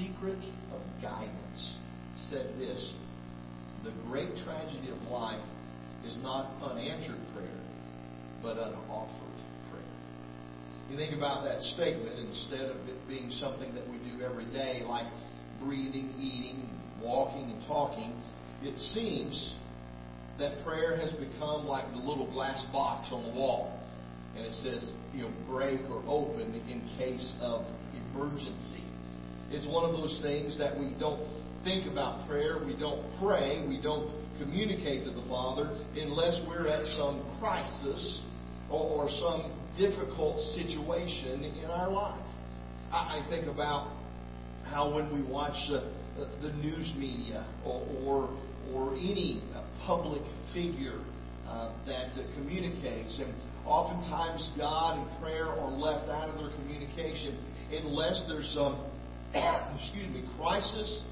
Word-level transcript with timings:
Secret 0.00 0.38
of 0.72 0.80
Guidance, 1.02 1.74
said 2.30 2.54
this 2.58 2.92
The 3.84 3.92
great 4.08 4.30
tragedy 4.44 4.90
of 4.90 5.10
life 5.10 5.44
is 6.06 6.16
not 6.22 6.54
unanswered 6.62 7.20
prayer, 7.34 7.60
but 8.42 8.56
unoffered 8.56 9.36
prayer. 9.70 9.82
You 10.88 10.96
think 10.96 11.14
about 11.14 11.44
that 11.44 11.60
statement 11.74 12.18
instead 12.18 12.70
of 12.70 12.76
it 12.88 12.96
being 13.08 13.30
something 13.32 13.74
that 13.74 13.86
we 13.90 13.98
do 13.98 14.24
every 14.24 14.46
day, 14.46 14.82
like 14.86 15.06
breathing, 15.62 16.14
eating, 16.18 16.66
walking, 17.02 17.50
and 17.50 17.66
talking, 17.66 18.14
it 18.62 18.78
seems 18.94 19.54
that 20.38 20.64
prayer 20.64 20.96
has 20.96 21.10
become 21.12 21.66
like 21.66 21.90
the 21.92 21.98
little 21.98 22.30
glass 22.32 22.64
box 22.72 23.08
on 23.12 23.22
the 23.22 23.38
wall. 23.38 23.78
And 24.34 24.46
it 24.46 24.54
says, 24.62 24.88
you 25.12 25.22
know, 25.22 25.32
break 25.46 25.80
or 25.90 26.02
open 26.06 26.54
in 26.54 26.88
case 26.96 27.34
of 27.42 27.66
emergency. 28.14 28.89
It's 29.50 29.66
one 29.66 29.84
of 29.84 29.92
those 29.92 30.20
things 30.22 30.58
that 30.58 30.78
we 30.78 30.94
don't 30.98 31.20
think 31.64 31.90
about 31.90 32.26
prayer, 32.28 32.62
we 32.64 32.76
don't 32.76 33.04
pray, 33.20 33.64
we 33.66 33.80
don't 33.82 34.10
communicate 34.38 35.04
to 35.04 35.10
the 35.10 35.26
Father 35.28 35.76
unless 35.96 36.40
we're 36.48 36.68
at 36.68 36.86
some 36.96 37.22
crisis 37.40 38.22
or, 38.70 39.04
or 39.04 39.10
some 39.10 39.52
difficult 39.78 40.40
situation 40.54 41.44
in 41.44 41.70
our 41.70 41.90
life. 41.90 42.20
I, 42.92 43.20
I 43.20 43.26
think 43.28 43.46
about 43.46 43.90
how 44.64 44.94
when 44.94 45.12
we 45.12 45.22
watch 45.22 45.56
the, 45.68 45.90
the, 46.42 46.52
news 46.54 46.92
media 46.96 47.46
or, 47.64 47.82
or, 48.04 48.38
or 48.72 48.94
any 48.94 49.42
public 49.86 50.22
figure 50.54 51.00
uh, 51.46 51.72
that 51.86 52.12
uh, 52.12 52.22
communicates, 52.36 53.18
and 53.18 53.34
oftentimes 53.66 54.48
God 54.56 54.98
and 54.98 55.20
prayer 55.20 55.46
are 55.46 55.70
left 55.70 56.08
out 56.08 56.28
of 56.28 56.36
their 56.36 56.50
communication 56.56 57.38
unless 57.72 58.24
there's 58.28 58.50
some, 58.54 58.84
excuse 59.34 60.08
me, 60.12 60.24
crisis 60.38 61.02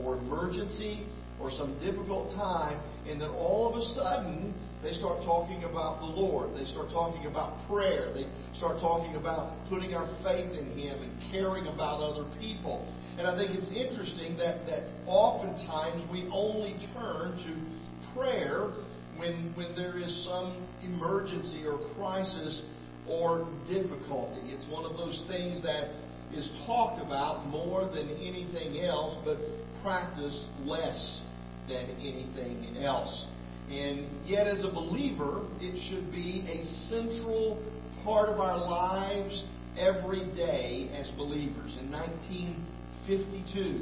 or 0.00 0.18
emergency 0.18 1.06
or 1.40 1.50
some 1.50 1.78
difficult 1.80 2.34
time, 2.34 2.80
and 3.08 3.20
then 3.20 3.30
all 3.30 3.68
of 3.68 3.80
a 3.80 3.84
sudden 3.94 4.54
they 4.82 4.92
start 4.94 5.22
talking 5.24 5.64
about 5.64 6.00
the 6.00 6.06
Lord. 6.06 6.50
They 6.58 6.70
start 6.70 6.90
talking 6.90 7.26
about 7.26 7.68
prayer. 7.68 8.12
They 8.12 8.26
start 8.58 8.80
talking 8.80 9.16
about 9.16 9.54
putting 9.68 9.94
our 9.94 10.06
faith 10.22 10.50
in 10.58 10.66
Him 10.78 11.02
and 11.02 11.32
caring 11.32 11.66
about 11.66 12.02
other 12.02 12.28
people. 12.40 12.86
And 13.18 13.26
I 13.26 13.36
think 13.36 13.54
it's 13.54 13.68
interesting 13.68 14.36
that, 14.38 14.66
that 14.66 14.88
oftentimes 15.06 16.02
we 16.10 16.28
only 16.32 16.74
turn 16.94 17.36
to 17.38 18.14
prayer 18.18 18.72
when, 19.16 19.52
when 19.54 19.74
there 19.76 19.98
is 19.98 20.24
some 20.24 20.66
emergency 20.82 21.64
or 21.64 21.78
crisis 21.94 22.62
or 23.06 23.46
difficulty. 23.68 24.40
It's 24.50 24.66
one 24.70 24.84
of 24.84 24.96
those 24.96 25.24
things 25.28 25.62
that 25.62 25.90
is 26.34 26.48
talked 26.66 27.00
about 27.04 27.46
more 27.46 27.84
than 27.84 28.08
anything 28.10 28.80
else, 28.80 29.16
but 29.24 29.38
practiced 29.82 30.44
less 30.64 31.20
than 31.68 31.90
anything 32.00 32.76
else. 32.82 33.26
And 33.70 34.06
yet, 34.26 34.46
as 34.46 34.64
a 34.64 34.68
believer, 34.68 35.46
it 35.60 35.88
should 35.88 36.10
be 36.10 36.44
a 36.48 36.64
central 36.88 37.62
part 38.04 38.28
of 38.28 38.40
our 38.40 38.58
lives 38.58 39.44
every 39.78 40.24
day 40.34 40.90
as 40.94 41.08
believers. 41.16 41.76
In 41.80 41.90
1952, 41.90 43.80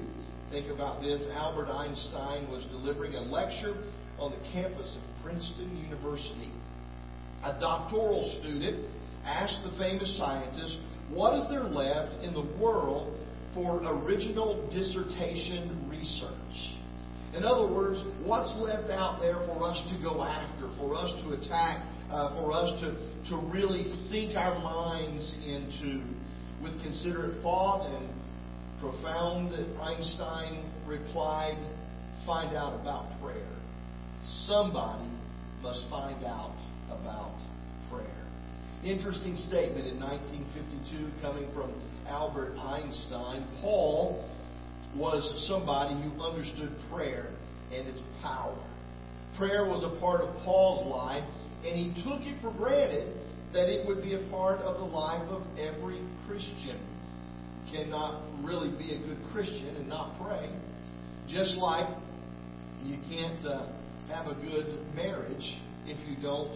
think 0.51 0.71
about 0.71 1.03
this, 1.03 1.25
Albert 1.33 1.71
Einstein 1.71 2.49
was 2.51 2.65
delivering 2.71 3.15
a 3.15 3.23
lecture 3.23 3.75
on 4.19 4.33
the 4.33 4.39
campus 4.53 4.95
of 4.95 5.25
Princeton 5.25 5.77
University. 5.77 6.53
A 7.43 7.59
doctoral 7.59 8.39
student 8.41 8.87
asked 9.25 9.63
the 9.65 9.77
famous 9.79 10.17
scientist, 10.19 10.77
What 11.11 11.41
is 11.41 11.49
there 11.49 11.65
left 11.65 12.23
in 12.23 12.33
the 12.33 12.47
world 12.63 13.17
for 13.53 13.83
original 13.83 14.71
dissertation 14.73 15.89
research? 15.91 16.79
In 17.35 17.45
other 17.45 17.73
words, 17.73 18.01
what's 18.25 18.55
left 18.61 18.91
out 18.91 19.21
there 19.21 19.45
for 19.47 19.69
us 19.69 19.77
to 19.91 20.03
go 20.03 20.23
after, 20.23 20.71
for 20.79 20.95
us 20.97 21.11
to 21.25 21.33
attack, 21.33 21.85
uh, 22.11 22.41
for 22.41 22.53
us 22.53 22.81
to, 22.81 22.93
to 23.31 23.37
really 23.53 23.85
sink 24.09 24.37
our 24.37 24.59
minds 24.59 25.35
into 25.45 26.03
with 26.63 26.81
considerate 26.83 27.43
thought 27.43 27.87
and 27.87 28.09
profound, 28.81 29.53
Einstein 29.81 30.71
replied, 30.87 31.59
find 32.27 32.57
out 32.57 32.81
about 32.81 33.07
prayer. 33.23 33.57
Somebody 34.47 35.09
must 35.63 35.83
find 35.91 36.25
out 36.25 36.57
about. 36.89 37.35
Interesting 38.85 39.37
statement 39.37 39.87
in 39.87 40.01
1952 40.01 41.21
coming 41.21 41.53
from 41.53 41.71
Albert 42.09 42.57
Einstein. 42.57 43.47
Paul 43.61 44.27
was 44.97 45.21
somebody 45.47 46.01
who 46.01 46.23
understood 46.23 46.75
prayer 46.91 47.27
and 47.73 47.87
its 47.87 48.01
power. 48.23 48.57
Prayer 49.37 49.67
was 49.67 49.85
a 49.85 50.01
part 50.01 50.23
of 50.23 50.35
Paul's 50.45 50.91
life, 50.91 51.25
and 51.65 51.77
he 51.77 52.03
took 52.03 52.23
it 52.23 52.41
for 52.41 52.53
granted 52.57 53.15
that 53.53 53.69
it 53.69 53.87
would 53.87 54.03
be 54.03 54.15
a 54.15 54.31
part 54.31 54.61
of 54.61 54.79
the 54.79 54.87
life 54.97 55.29
of 55.29 55.43
every 55.59 56.01
Christian. 56.27 56.81
You 57.67 57.85
cannot 57.85 58.23
really 58.43 58.71
be 58.71 58.95
a 58.95 58.99
good 58.99 59.19
Christian 59.31 59.77
and 59.77 59.89
not 59.89 60.19
pray. 60.23 60.49
Just 61.29 61.57
like 61.59 61.87
you 62.83 62.97
can't 63.09 63.45
uh, 63.45 63.69
have 64.09 64.27
a 64.27 64.35
good 64.35 64.87
marriage 64.95 65.59
if 65.85 65.99
you 66.09 66.17
don't 66.23 66.55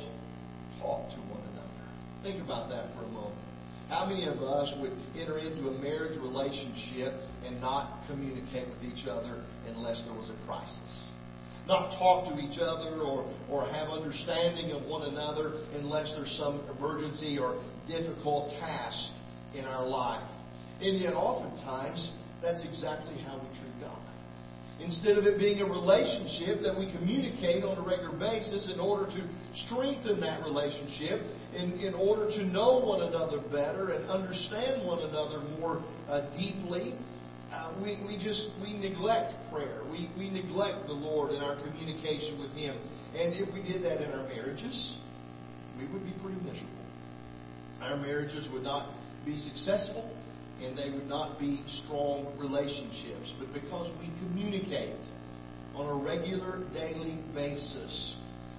talk 0.80 1.10
to 1.10 1.16
one 1.28 1.42
another. 1.52 1.83
Think 2.24 2.42
about 2.42 2.70
that 2.70 2.96
for 2.96 3.04
a 3.04 3.08
moment. 3.08 3.36
How 3.90 4.06
many 4.06 4.26
of 4.26 4.40
us 4.42 4.72
would 4.80 4.96
enter 5.14 5.36
into 5.36 5.68
a 5.68 5.78
marriage 5.78 6.18
relationship 6.18 7.20
and 7.44 7.60
not 7.60 8.00
communicate 8.08 8.66
with 8.66 8.82
each 8.82 9.06
other 9.06 9.44
unless 9.68 10.02
there 10.06 10.14
was 10.14 10.30
a 10.30 10.46
crisis? 10.46 11.10
Not 11.68 11.98
talk 11.98 12.32
to 12.32 12.40
each 12.40 12.58
other 12.58 13.02
or, 13.02 13.30
or 13.50 13.66
have 13.66 13.90
understanding 13.90 14.72
of 14.72 14.84
one 14.84 15.02
another 15.02 15.52
unless 15.74 16.14
there's 16.16 16.34
some 16.38 16.62
emergency 16.78 17.38
or 17.38 17.60
difficult 17.86 18.58
task 18.58 18.98
in 19.52 19.66
our 19.66 19.86
life. 19.86 20.26
And 20.80 20.98
yet, 20.98 21.12
oftentimes, 21.12 22.10
that's 22.40 22.64
exactly 22.64 23.20
how 23.20 23.36
we 23.36 23.48
treat. 23.60 23.73
Instead 24.84 25.16
of 25.16 25.24
it 25.24 25.38
being 25.38 25.62
a 25.62 25.64
relationship 25.64 26.60
that 26.62 26.76
we 26.76 26.92
communicate 26.92 27.64
on 27.64 27.78
a 27.78 27.80
regular 27.80 28.12
basis 28.18 28.68
in 28.72 28.78
order 28.78 29.06
to 29.06 29.26
strengthen 29.64 30.20
that 30.20 30.42
relationship, 30.44 31.22
in, 31.56 31.72
in 31.80 31.94
order 31.94 32.26
to 32.28 32.44
know 32.44 32.80
one 32.80 33.00
another 33.00 33.38
better 33.48 33.92
and 33.92 34.10
understand 34.10 34.86
one 34.86 35.00
another 35.00 35.40
more 35.58 35.82
uh, 36.08 36.28
deeply, 36.36 36.94
uh, 37.50 37.72
we, 37.80 37.96
we 38.06 38.22
just 38.22 38.50
we 38.60 38.76
neglect 38.76 39.32
prayer. 39.50 39.80
We, 39.90 40.10
we 40.18 40.28
neglect 40.28 40.86
the 40.86 40.92
Lord 40.92 41.30
in 41.30 41.40
our 41.40 41.56
communication 41.64 42.38
with 42.38 42.50
Him. 42.52 42.76
And 43.16 43.32
if 43.34 43.54
we 43.54 43.62
did 43.62 43.84
that 43.84 44.02
in 44.02 44.12
our 44.12 44.28
marriages, 44.28 44.96
we 45.78 45.86
would 45.86 46.04
be 46.04 46.12
pretty 46.20 46.40
miserable. 46.42 46.68
Our 47.80 47.96
marriages 47.96 48.46
would 48.52 48.64
not 48.64 48.92
be 49.24 49.38
successful 49.38 50.10
and 50.62 50.76
they 50.78 50.90
would 50.90 51.08
not 51.08 51.38
be 51.38 51.64
strong 51.84 52.36
relationships. 52.38 53.32
But 53.38 53.52
because 53.52 53.90
we 53.98 54.12
communicate 54.18 55.00
on 55.74 55.86
a 55.86 55.94
regular, 55.94 56.64
daily 56.72 57.24
basis, 57.34 58.16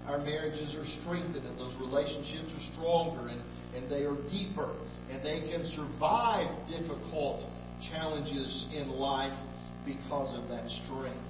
our 0.07 0.19
marriages 0.19 0.75
are 0.75 0.85
strengthened 1.01 1.45
and 1.45 1.57
those 1.57 1.75
relationships 1.79 2.51
are 2.53 2.73
stronger 2.73 3.27
and, 3.29 3.41
and 3.75 3.89
they 3.89 4.03
are 4.03 4.17
deeper 4.29 4.75
and 5.09 5.23
they 5.23 5.49
can 5.49 5.71
survive 5.75 6.47
difficult 6.69 7.49
challenges 7.89 8.67
in 8.73 8.89
life 8.89 9.37
because 9.85 10.37
of 10.37 10.49
that 10.49 10.67
strength. 10.83 11.25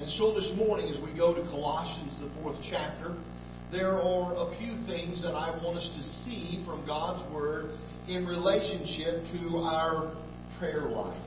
And 0.00 0.10
so 0.12 0.34
this 0.34 0.50
morning, 0.56 0.92
as 0.94 1.02
we 1.02 1.16
go 1.16 1.34
to 1.34 1.42
Colossians, 1.42 2.18
the 2.20 2.30
fourth 2.40 2.56
chapter, 2.70 3.16
there 3.72 4.02
are 4.02 4.34
a 4.34 4.58
few 4.58 4.74
things 4.86 5.22
that 5.22 5.34
I 5.34 5.50
want 5.62 5.78
us 5.78 5.88
to 5.96 6.02
see 6.24 6.62
from 6.66 6.84
God's 6.86 7.22
Word 7.32 7.78
in 8.08 8.26
relationship 8.26 9.22
to 9.32 9.58
our 9.58 10.12
prayer 10.58 10.88
life. 10.88 11.22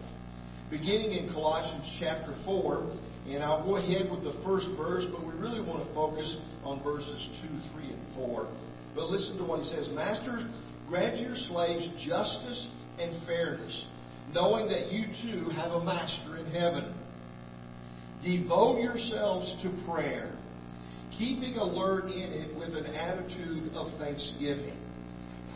Beginning 0.69 1.13
in 1.13 1.31
Colossians 1.31 1.85
chapter 2.01 2.35
4, 2.43 2.91
and 3.29 3.41
I'll 3.41 3.63
go 3.63 3.77
ahead 3.77 4.11
with 4.11 4.23
the 4.23 4.37
first 4.43 4.67
verse, 4.75 5.05
but 5.09 5.25
we 5.25 5.31
really 5.39 5.61
want 5.61 5.87
to 5.87 5.93
focus 5.93 6.35
on 6.65 6.83
verses 6.83 7.29
2, 7.43 7.47
3, 7.75 7.93
and 7.93 8.15
4. 8.15 8.47
But 8.93 9.09
listen 9.09 9.37
to 9.37 9.45
what 9.45 9.61
he 9.61 9.69
says 9.69 9.87
Masters, 9.93 10.43
grant 10.89 11.21
your 11.21 11.35
slaves 11.47 11.87
justice 12.05 12.67
and 12.99 13.25
fairness, 13.25 13.85
knowing 14.33 14.67
that 14.67 14.91
you 14.91 15.05
too 15.23 15.49
have 15.51 15.71
a 15.71 15.83
master 15.83 16.37
in 16.37 16.45
heaven. 16.47 16.93
Devote 18.21 18.81
yourselves 18.81 19.55
to 19.63 19.83
prayer, 19.89 20.35
keeping 21.17 21.55
alert 21.57 22.05
in 22.05 22.31
it 22.31 22.57
with 22.57 22.75
an 22.75 22.85
attitude 22.85 23.73
of 23.73 23.87
thanksgiving 23.99 24.77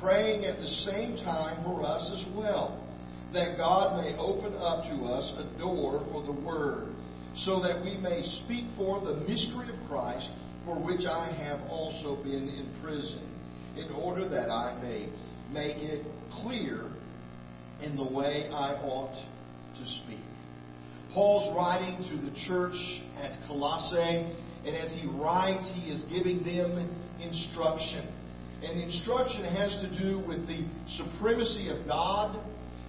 praying 0.01 0.45
at 0.45 0.59
the 0.59 0.67
same 0.67 1.17
time 1.23 1.63
for 1.63 1.83
us 1.83 2.11
as 2.13 2.35
well, 2.35 2.83
that 3.33 3.57
God 3.57 4.01
may 4.01 4.15
open 4.17 4.53
up 4.55 4.83
to 4.83 5.05
us 5.05 5.33
a 5.39 5.59
door 5.59 6.05
for 6.11 6.23
the 6.23 6.31
Word, 6.31 6.87
so 7.45 7.61
that 7.61 7.83
we 7.83 7.97
may 7.97 8.23
speak 8.43 8.65
forth 8.75 9.03
the 9.03 9.15
mystery 9.27 9.69
of 9.69 9.89
Christ, 9.89 10.29
for 10.65 10.75
which 10.75 11.05
I 11.05 11.31
have 11.31 11.61
also 11.69 12.21
been 12.23 12.47
in 12.47 12.73
prison, 12.83 13.21
in 13.75 13.91
order 13.93 14.27
that 14.29 14.49
I 14.49 14.79
may 14.81 15.09
make 15.51 15.77
it 15.77 16.05
clear 16.41 16.91
in 17.81 17.95
the 17.95 18.03
way 18.03 18.49
I 18.51 18.73
ought 18.73 19.13
to 19.13 19.85
speak. 20.03 20.19
Paul's 21.13 21.55
writing 21.55 21.97
to 22.09 22.29
the 22.29 22.35
church 22.47 22.75
at 23.21 23.47
Colossae, 23.47 24.35
and 24.67 24.75
as 24.75 24.91
he 24.91 25.07
writes, 25.07 25.63
he 25.75 25.89
is 25.89 26.01
giving 26.11 26.43
them 26.43 26.91
instruction. 27.21 28.13
And 28.61 28.81
instruction 28.81 29.45
has 29.45 29.71
to 29.81 29.87
do 29.97 30.19
with 30.27 30.45
the 30.45 30.65
supremacy 30.97 31.69
of 31.69 31.87
God 31.87 32.37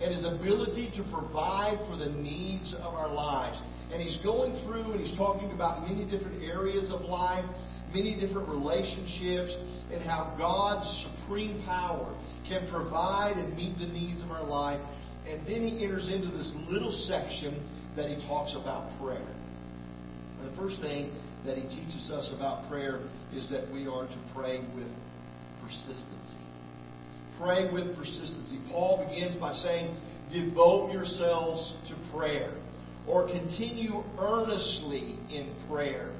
and 0.03 0.15
his 0.15 0.25
ability 0.25 0.91
to 0.97 1.05
provide 1.13 1.79
for 1.89 1.97
the 1.97 2.11
needs 2.11 2.75
of 2.83 2.95
our 2.95 3.13
lives. 3.13 3.59
And 3.93 4.03
he's 4.03 4.19
going 4.25 4.53
through 4.65 4.93
and 4.93 5.01
he's 5.01 5.17
talking 5.17 5.53
about 5.53 5.89
many 5.89 6.05
different 6.05 6.43
areas 6.43 6.91
of 6.91 7.03
life, 7.03 7.45
many 7.95 8.19
different 8.19 8.49
relationships, 8.49 9.55
and 9.93 10.03
how 10.03 10.35
God's 10.37 11.07
supreme 11.23 11.63
power 11.65 12.13
can 12.49 12.69
provide 12.71 13.37
and 13.37 13.55
meet 13.57 13.79
the 13.79 13.87
needs 13.87 14.21
of 14.23 14.33
our 14.33 14.45
life. 14.45 14.81
And 15.29 15.47
then 15.47 15.69
he 15.69 15.85
enters 15.85 16.09
into 16.09 16.37
this 16.37 16.51
little 16.69 16.93
section 17.07 17.63
that 17.95 18.09
he 18.09 18.27
talks 18.27 18.55
about 18.57 18.99
prayer. 19.01 19.35
And 20.41 20.53
the 20.53 20.57
first 20.57 20.81
thing 20.81 21.13
that 21.49 21.56
he 21.56 21.67
teaches 21.69 22.11
us 22.11 22.31
about 22.37 22.69
prayer 22.69 23.00
is 23.35 23.49
that 23.50 23.73
we 23.73 23.87
are 23.87 24.06
to 24.06 24.19
pray 24.35 24.61
with 24.77 24.89
persistency. 25.62 26.45
Pray 27.41 27.73
with 27.73 27.97
persistency. 27.97 28.61
Paul 28.71 29.09
begins 29.09 29.37
by 29.41 29.55
saying, 29.55 29.97
devote 30.31 30.93
yourselves 30.93 31.75
to 31.89 32.17
prayer 32.17 32.53
or 33.06 33.27
continue 33.27 34.05
earnestly 34.19 35.17
in 35.31 35.55
prayer. 35.71 36.12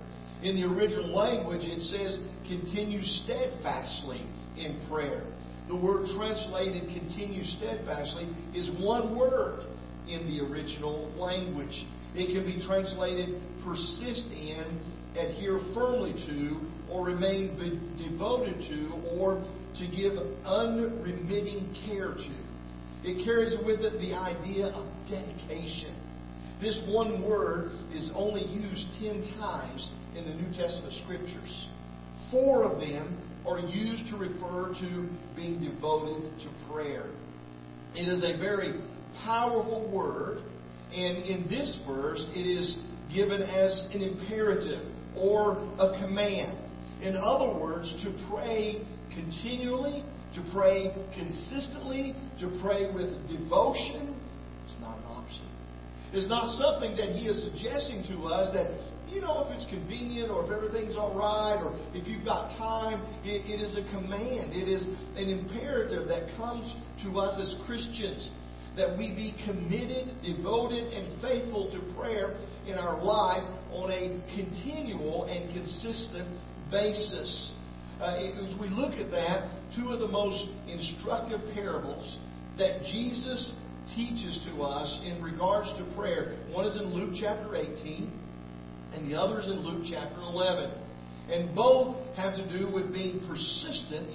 In 0.43 0.57
the 0.57 0.65
original 0.65 1.15
language, 1.15 1.63
it 1.63 1.83
says 1.83 2.19
continue 2.49 3.03
steadfastly 3.03 4.25
in 4.57 4.81
prayer. 4.91 5.25
The 5.69 5.77
word 5.77 6.07
translated 6.17 6.89
continue 6.99 7.45
steadfastly 7.45 8.29
is 8.55 8.71
one 8.81 9.15
word 9.17 9.67
in 10.09 10.27
the 10.27 10.41
original 10.51 11.13
language. 11.19 11.85
It 12.15 12.33
can 12.33 12.47
be 12.47 12.65
translated 12.67 13.43
persist 13.63 14.25
in, 14.33 14.81
adhere 15.17 15.61
firmly 15.75 16.13
to, 16.27 16.61
or 16.91 17.05
remain 17.05 17.57
devoted 17.99 18.59
to, 18.69 18.93
or 19.19 19.45
to 19.79 19.87
give 19.89 20.13
unremitting 20.45 21.75
care 21.87 22.15
to. 22.15 22.35
It 23.05 23.25
carries 23.25 23.55
with 23.65 23.81
it 23.81 24.01
the 24.01 24.15
idea 24.15 24.67
of 24.67 24.87
dedication. 25.09 25.95
This 26.61 26.79
one 26.89 27.23
word 27.23 27.71
is 27.95 28.11
only 28.15 28.45
used 28.45 28.87
ten 29.01 29.23
times 29.39 29.89
in 30.17 30.25
the 30.25 30.35
New 30.35 30.51
Testament 30.57 30.93
scriptures. 31.05 31.67
Four 32.33 32.65
of 32.65 32.81
them 32.81 33.17
are 33.47 33.61
used 33.61 34.11
to 34.11 34.17
refer 34.17 34.75
to 34.81 35.09
being 35.37 35.63
devoted 35.63 36.23
to 36.41 36.73
prayer. 36.73 37.07
It 37.95 38.09
is 38.09 38.23
a 38.23 38.37
very 38.39 38.81
powerful 39.25 39.89
word, 39.89 40.43
and 40.93 41.19
in 41.19 41.47
this 41.49 41.79
verse, 41.87 42.27
it 42.35 42.47
is 42.47 42.77
given 43.15 43.41
as 43.43 43.87
an 43.95 44.03
imperative 44.03 44.85
or 45.20 45.59
a 45.79 46.00
command. 46.00 46.59
In 47.03 47.17
other 47.17 47.59
words, 47.59 47.93
to 48.03 48.26
pray 48.31 48.85
continually, 49.15 50.05
to 50.35 50.43
pray 50.53 50.93
consistently, 51.15 52.15
to 52.41 52.59
pray 52.62 52.93
with 52.93 53.11
devotion, 53.29 54.15
is 54.69 54.76
not 54.81 54.99
an 54.99 55.05
option. 55.05 55.47
It's 56.12 56.29
not 56.29 56.56
something 56.56 56.97
that 56.97 57.11
he 57.11 57.29
is 57.29 57.43
suggesting 57.44 58.05
to 58.15 58.29
us 58.29 58.53
that, 58.55 58.70
you 59.09 59.20
know, 59.20 59.47
if 59.47 59.55
it's 59.55 59.69
convenient 59.70 60.31
or 60.31 60.44
if 60.44 60.50
everything's 60.50 60.97
all 60.97 61.15
right 61.15 61.61
or 61.62 61.73
if 61.94 62.06
you've 62.06 62.25
got 62.25 62.56
time, 62.59 63.03
it, 63.25 63.44
it 63.49 63.61
is 63.61 63.76
a 63.76 63.85
command. 63.91 64.53
It 64.53 64.69
is 64.69 64.85
an 65.17 65.29
imperative 65.29 66.09
that 66.09 66.37
comes 66.37 66.73
to 67.05 67.19
us 67.21 67.38
as 67.41 67.55
Christians 67.67 68.31
that 68.76 68.97
we 68.97 69.09
be 69.11 69.35
committed, 69.44 70.14
devoted, 70.23 70.93
and 70.93 71.21
faithful 71.21 71.71
to 71.73 71.94
prayer 71.94 72.38
in 72.69 72.76
our 72.76 73.03
life 73.03 73.43
on 73.73 73.91
a 73.91 74.20
continual 74.37 75.25
and 75.25 75.53
consistent 75.55 76.29
basis. 76.70 77.53
Uh, 78.00 78.15
as 78.15 78.61
we 78.61 78.69
look 78.69 78.93
at 78.94 79.11
that, 79.11 79.50
two 79.75 79.88
of 79.88 80.00
the 80.00 80.09
most 80.09 80.44
instructive 80.69 81.41
parables 81.55 82.19
that 82.59 82.82
Jesus 82.85 83.53
teaches 83.97 84.38
to 84.47 84.62
us 84.62 85.00
in 85.05 85.23
regards 85.23 85.69
to 85.79 85.97
prayer. 85.97 86.37
One 86.50 86.67
is 86.67 86.76
in 86.76 86.93
Luke 86.93 87.17
chapter 87.19 87.56
18, 87.56 88.12
and 88.94 89.11
the 89.11 89.19
other 89.19 89.41
is 89.41 89.47
in 89.47 89.61
Luke 89.61 89.87
chapter 89.91 90.21
11. 90.21 90.71
And 91.31 91.55
both 91.55 91.97
have 92.17 92.37
to 92.37 92.59
do 92.59 92.73
with 92.73 92.93
being 92.93 93.26
persistent 93.26 94.11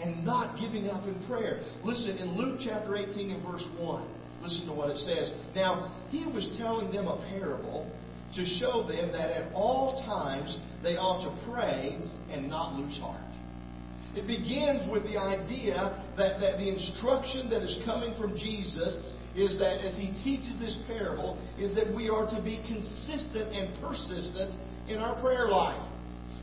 and 0.00 0.24
not 0.24 0.58
giving 0.58 0.88
up 0.88 1.06
in 1.06 1.14
prayer. 1.26 1.62
Listen, 1.84 2.18
in 2.18 2.36
Luke 2.36 2.60
chapter 2.64 2.96
18 2.96 3.30
and 3.30 3.46
verse 3.46 3.64
1, 3.78 4.08
listen 4.42 4.66
to 4.66 4.72
what 4.72 4.90
it 4.90 4.98
says. 4.98 5.32
Now, 5.54 5.92
he 6.10 6.24
was 6.26 6.54
telling 6.58 6.92
them 6.92 7.06
a 7.06 7.16
parable 7.30 7.90
to 8.34 8.44
show 8.58 8.86
them 8.88 9.12
that 9.12 9.30
at 9.30 9.52
all 9.54 10.02
times 10.04 10.56
they 10.82 10.96
ought 10.96 11.22
to 11.24 11.50
pray 11.52 11.98
and 12.30 12.48
not 12.48 12.74
lose 12.74 12.96
heart. 12.98 13.20
It 14.14 14.26
begins 14.26 14.90
with 14.90 15.04
the 15.04 15.16
idea 15.16 16.04
that, 16.16 16.40
that 16.40 16.58
the 16.58 16.68
instruction 16.68 17.48
that 17.50 17.62
is 17.62 17.78
coming 17.84 18.14
from 18.20 18.36
Jesus 18.36 18.94
is 19.34 19.58
that 19.58 19.80
as 19.80 19.96
he 19.96 20.12
teaches 20.22 20.58
this 20.58 20.76
parable, 20.86 21.38
is 21.58 21.74
that 21.74 21.94
we 21.94 22.10
are 22.10 22.28
to 22.28 22.42
be 22.42 22.62
consistent 22.68 23.54
and 23.54 23.80
persistent 23.80 24.60
in 24.88 24.98
our 24.98 25.18
prayer 25.22 25.48
life. 25.48 25.80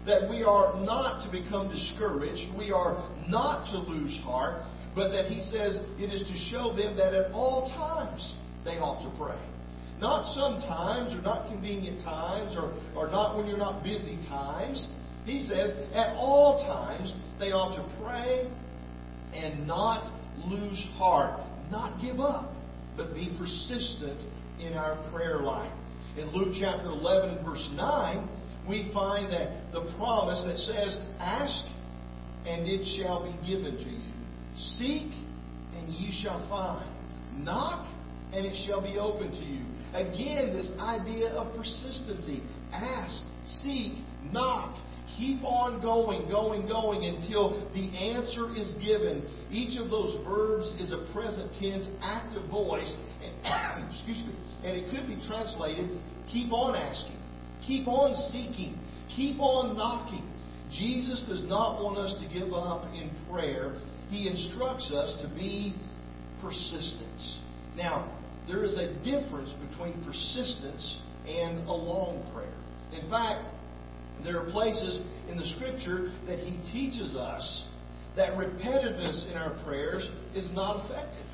That 0.08 0.28
we 0.30 0.44
are 0.44 0.84
not 0.84 1.24
to 1.26 1.32
become 1.32 1.70
discouraged, 1.70 2.58
we 2.58 2.72
are 2.72 3.08
not 3.28 3.70
to 3.72 3.78
lose 3.78 4.18
heart, 4.24 4.64
but 5.00 5.14
that 5.14 5.28
he 5.28 5.42
says 5.44 5.80
it 5.98 6.12
is 6.12 6.28
to 6.28 6.38
show 6.52 6.76
them 6.76 6.98
that 6.98 7.14
at 7.14 7.32
all 7.32 7.70
times 7.70 8.34
they 8.66 8.78
ought 8.80 9.02
to 9.02 9.18
pray. 9.18 9.40
Not 9.98 10.36
sometimes, 10.36 11.16
or 11.16 11.22
not 11.22 11.50
convenient 11.50 12.04
times, 12.04 12.58
or, 12.58 12.76
or 12.94 13.10
not 13.10 13.38
when 13.38 13.48
you're 13.48 13.58
not 13.58 13.82
busy 13.82 14.20
times. 14.28 14.86
He 15.24 15.48
says, 15.48 15.72
at 15.94 16.18
all 16.18 16.66
times, 16.68 17.14
they 17.40 17.52
ought 17.52 17.78
to 17.78 18.04
pray 18.04 18.52
and 19.34 19.66
not 19.66 20.12
lose 20.46 20.86
heart, 20.96 21.40
not 21.72 22.02
give 22.02 22.20
up, 22.20 22.52
but 22.98 23.14
be 23.14 23.34
persistent 23.40 24.20
in 24.60 24.74
our 24.74 25.02
prayer 25.14 25.40
life. 25.40 25.72
In 26.18 26.28
Luke 26.32 26.56
chapter 26.60 26.88
11 26.88 27.38
and 27.38 27.46
verse 27.46 27.70
9, 27.74 28.28
we 28.68 28.92
find 28.94 29.32
that 29.32 29.72
the 29.72 29.94
promise 29.98 30.44
that 30.46 30.58
says, 30.58 31.00
Ask 31.20 31.66
and 32.46 32.68
it 32.68 32.98
shall 32.98 33.24
be 33.24 33.48
given 33.48 33.78
to 33.78 33.90
you. 33.90 34.09
Seek 34.78 35.12
and 35.76 35.90
ye 35.90 36.12
shall 36.22 36.48
find. 36.50 36.90
Knock 37.44 37.88
and 38.34 38.46
it 38.46 38.68
shall 38.68 38.82
be 38.82 38.98
open 38.98 39.32
to 39.32 39.46
you. 39.46 39.66
Again, 39.94 40.54
this 40.54 40.70
idea 40.80 41.30
of 41.30 41.56
persistency. 41.56 42.44
Ask, 42.72 43.24
seek, 43.64 43.94
knock. 44.32 44.78
Keep 45.18 45.44
on 45.44 45.82
going, 45.82 46.30
going, 46.30 46.68
going 46.68 47.04
until 47.04 47.68
the 47.74 47.98
answer 47.98 48.52
is 48.56 48.72
given. 48.86 49.28
Each 49.52 49.80
of 49.80 49.90
those 49.90 50.24
verbs 50.26 50.68
is 50.80 50.92
a 50.92 51.12
present 51.12 51.52
tense 51.60 51.88
active 52.02 52.48
voice. 52.50 52.92
And, 53.24 53.90
excuse 53.92 54.18
me. 54.26 54.36
And 54.64 54.78
it 54.78 54.92
could 54.92 55.08
be 55.08 55.16
translated 55.28 55.90
keep 56.32 56.52
on 56.54 56.76
asking, 56.76 57.18
keep 57.66 57.88
on 57.88 58.14
seeking, 58.32 58.80
keep 59.16 59.40
on 59.40 59.76
knocking. 59.76 60.26
Jesus 60.72 61.24
does 61.28 61.44
not 61.46 61.82
want 61.82 61.98
us 61.98 62.14
to 62.22 62.28
give 62.32 62.54
up 62.54 62.86
in 62.94 63.10
prayer. 63.32 63.82
He 64.10 64.28
instructs 64.28 64.92
us 64.92 65.22
to 65.22 65.28
be 65.30 65.76
persistent. 66.42 67.20
Now, 67.78 68.18
there 68.48 68.66
is 68.66 68.74
a 68.74 68.94
difference 69.04 69.52
between 69.70 70.04
persistence 70.04 70.98
and 71.28 71.68
a 71.68 71.74
long 71.74 72.26
prayer. 72.34 72.54
In 72.92 73.10
fact, 73.10 73.46
there 74.24 74.42
are 74.42 74.52
places 74.52 75.02
in 75.30 75.38
the 75.38 75.46
Scripture 75.56 76.12
that 76.28 76.40
He 76.40 76.58
teaches 76.74 77.16
us 77.16 77.66
that 78.16 78.34
repetitiveness 78.34 79.30
in 79.30 79.38
our 79.38 79.62
prayers 79.64 80.08
is 80.36 80.50
not 80.54 80.86
effective. 80.86 81.26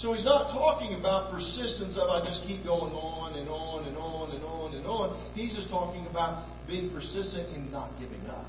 So 0.00 0.12
He's 0.12 0.24
not 0.24 0.52
talking 0.52 0.94
about 0.94 1.32
persistence 1.32 1.96
of 1.96 2.08
I 2.08 2.24
just 2.24 2.46
keep 2.46 2.64
going 2.64 2.92
on 2.92 3.36
and 3.38 3.48
on 3.48 3.86
and 3.86 3.96
on 3.96 4.30
and 4.30 4.44
on 4.44 4.74
and 4.74 4.86
on. 4.86 5.32
He's 5.34 5.52
just 5.52 5.68
talking 5.68 6.06
about 6.06 6.46
being 6.66 6.90
persistent 6.90 7.54
in 7.56 7.70
not 7.70 7.90
giving 7.98 8.24
up. 8.28 8.46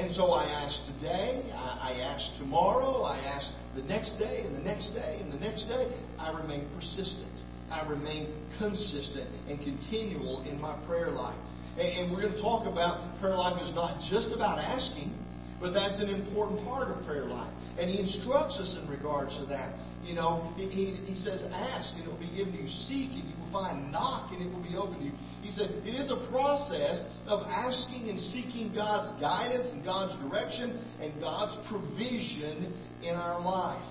And 0.00 0.16
so 0.16 0.32
I 0.32 0.44
ask 0.48 0.74
today, 0.96 1.52
I, 1.52 1.92
I 1.92 2.00
ask 2.00 2.24
tomorrow, 2.38 3.02
I 3.02 3.18
ask 3.18 3.52
the 3.76 3.82
next 3.82 4.16
day, 4.18 4.44
and 4.46 4.56
the 4.56 4.62
next 4.62 4.94
day, 4.94 5.18
and 5.20 5.30
the 5.30 5.36
next 5.36 5.68
day. 5.68 5.92
I 6.18 6.32
remain 6.32 6.70
persistent. 6.74 7.36
I 7.70 7.86
remain 7.86 8.32
consistent 8.56 9.28
and 9.46 9.60
continual 9.60 10.42
in 10.48 10.58
my 10.58 10.74
prayer 10.86 11.10
life. 11.10 11.36
And, 11.76 11.86
and 11.86 12.10
we're 12.10 12.22
going 12.22 12.32
to 12.32 12.40
talk 12.40 12.66
about 12.66 13.20
prayer 13.20 13.36
life 13.36 13.60
is 13.60 13.74
not 13.74 14.00
just 14.08 14.32
about 14.34 14.58
asking, 14.58 15.12
but 15.60 15.72
that's 15.72 16.00
an 16.00 16.08
important 16.08 16.64
part 16.64 16.88
of 16.88 17.04
prayer 17.04 17.26
life. 17.26 17.52
And 17.78 17.88
he 17.88 18.00
instructs 18.00 18.58
us 18.58 18.78
in 18.82 18.88
regards 18.88 19.36
to 19.38 19.46
that. 19.46 19.74
You 20.02 20.14
know, 20.14 20.52
he, 20.56 20.66
he, 20.68 20.84
he 21.04 21.14
says, 21.16 21.42
ask 21.52 21.94
and 21.94 22.04
it 22.04 22.08
will 22.08 22.18
be 22.18 22.30
given 22.34 22.52
to 22.54 22.62
you. 22.62 22.68
Seek 22.88 23.12
and 23.12 23.28
you 23.28 23.36
will 23.38 23.52
find. 23.52 23.92
Knock 23.92 24.32
and 24.32 24.40
it 24.42 24.50
will 24.50 24.62
be 24.62 24.74
opened 24.74 25.00
to 25.00 25.04
you. 25.04 25.12
He 25.42 25.50
said, 25.52 25.70
it 25.84 25.94
is 25.94 26.10
a 26.10 26.26
process 26.32 27.04
of 27.26 27.46
asking 27.46 28.08
and 28.08 28.18
seeking 28.32 28.72
God's 28.74 29.20
guidance 29.20 29.68
and 29.72 29.84
God's 29.84 30.16
direction 30.28 30.82
and 31.00 31.20
God's 31.20 31.68
provision 31.68 32.72
in 33.02 33.14
our 33.14 33.40
life. 33.40 33.84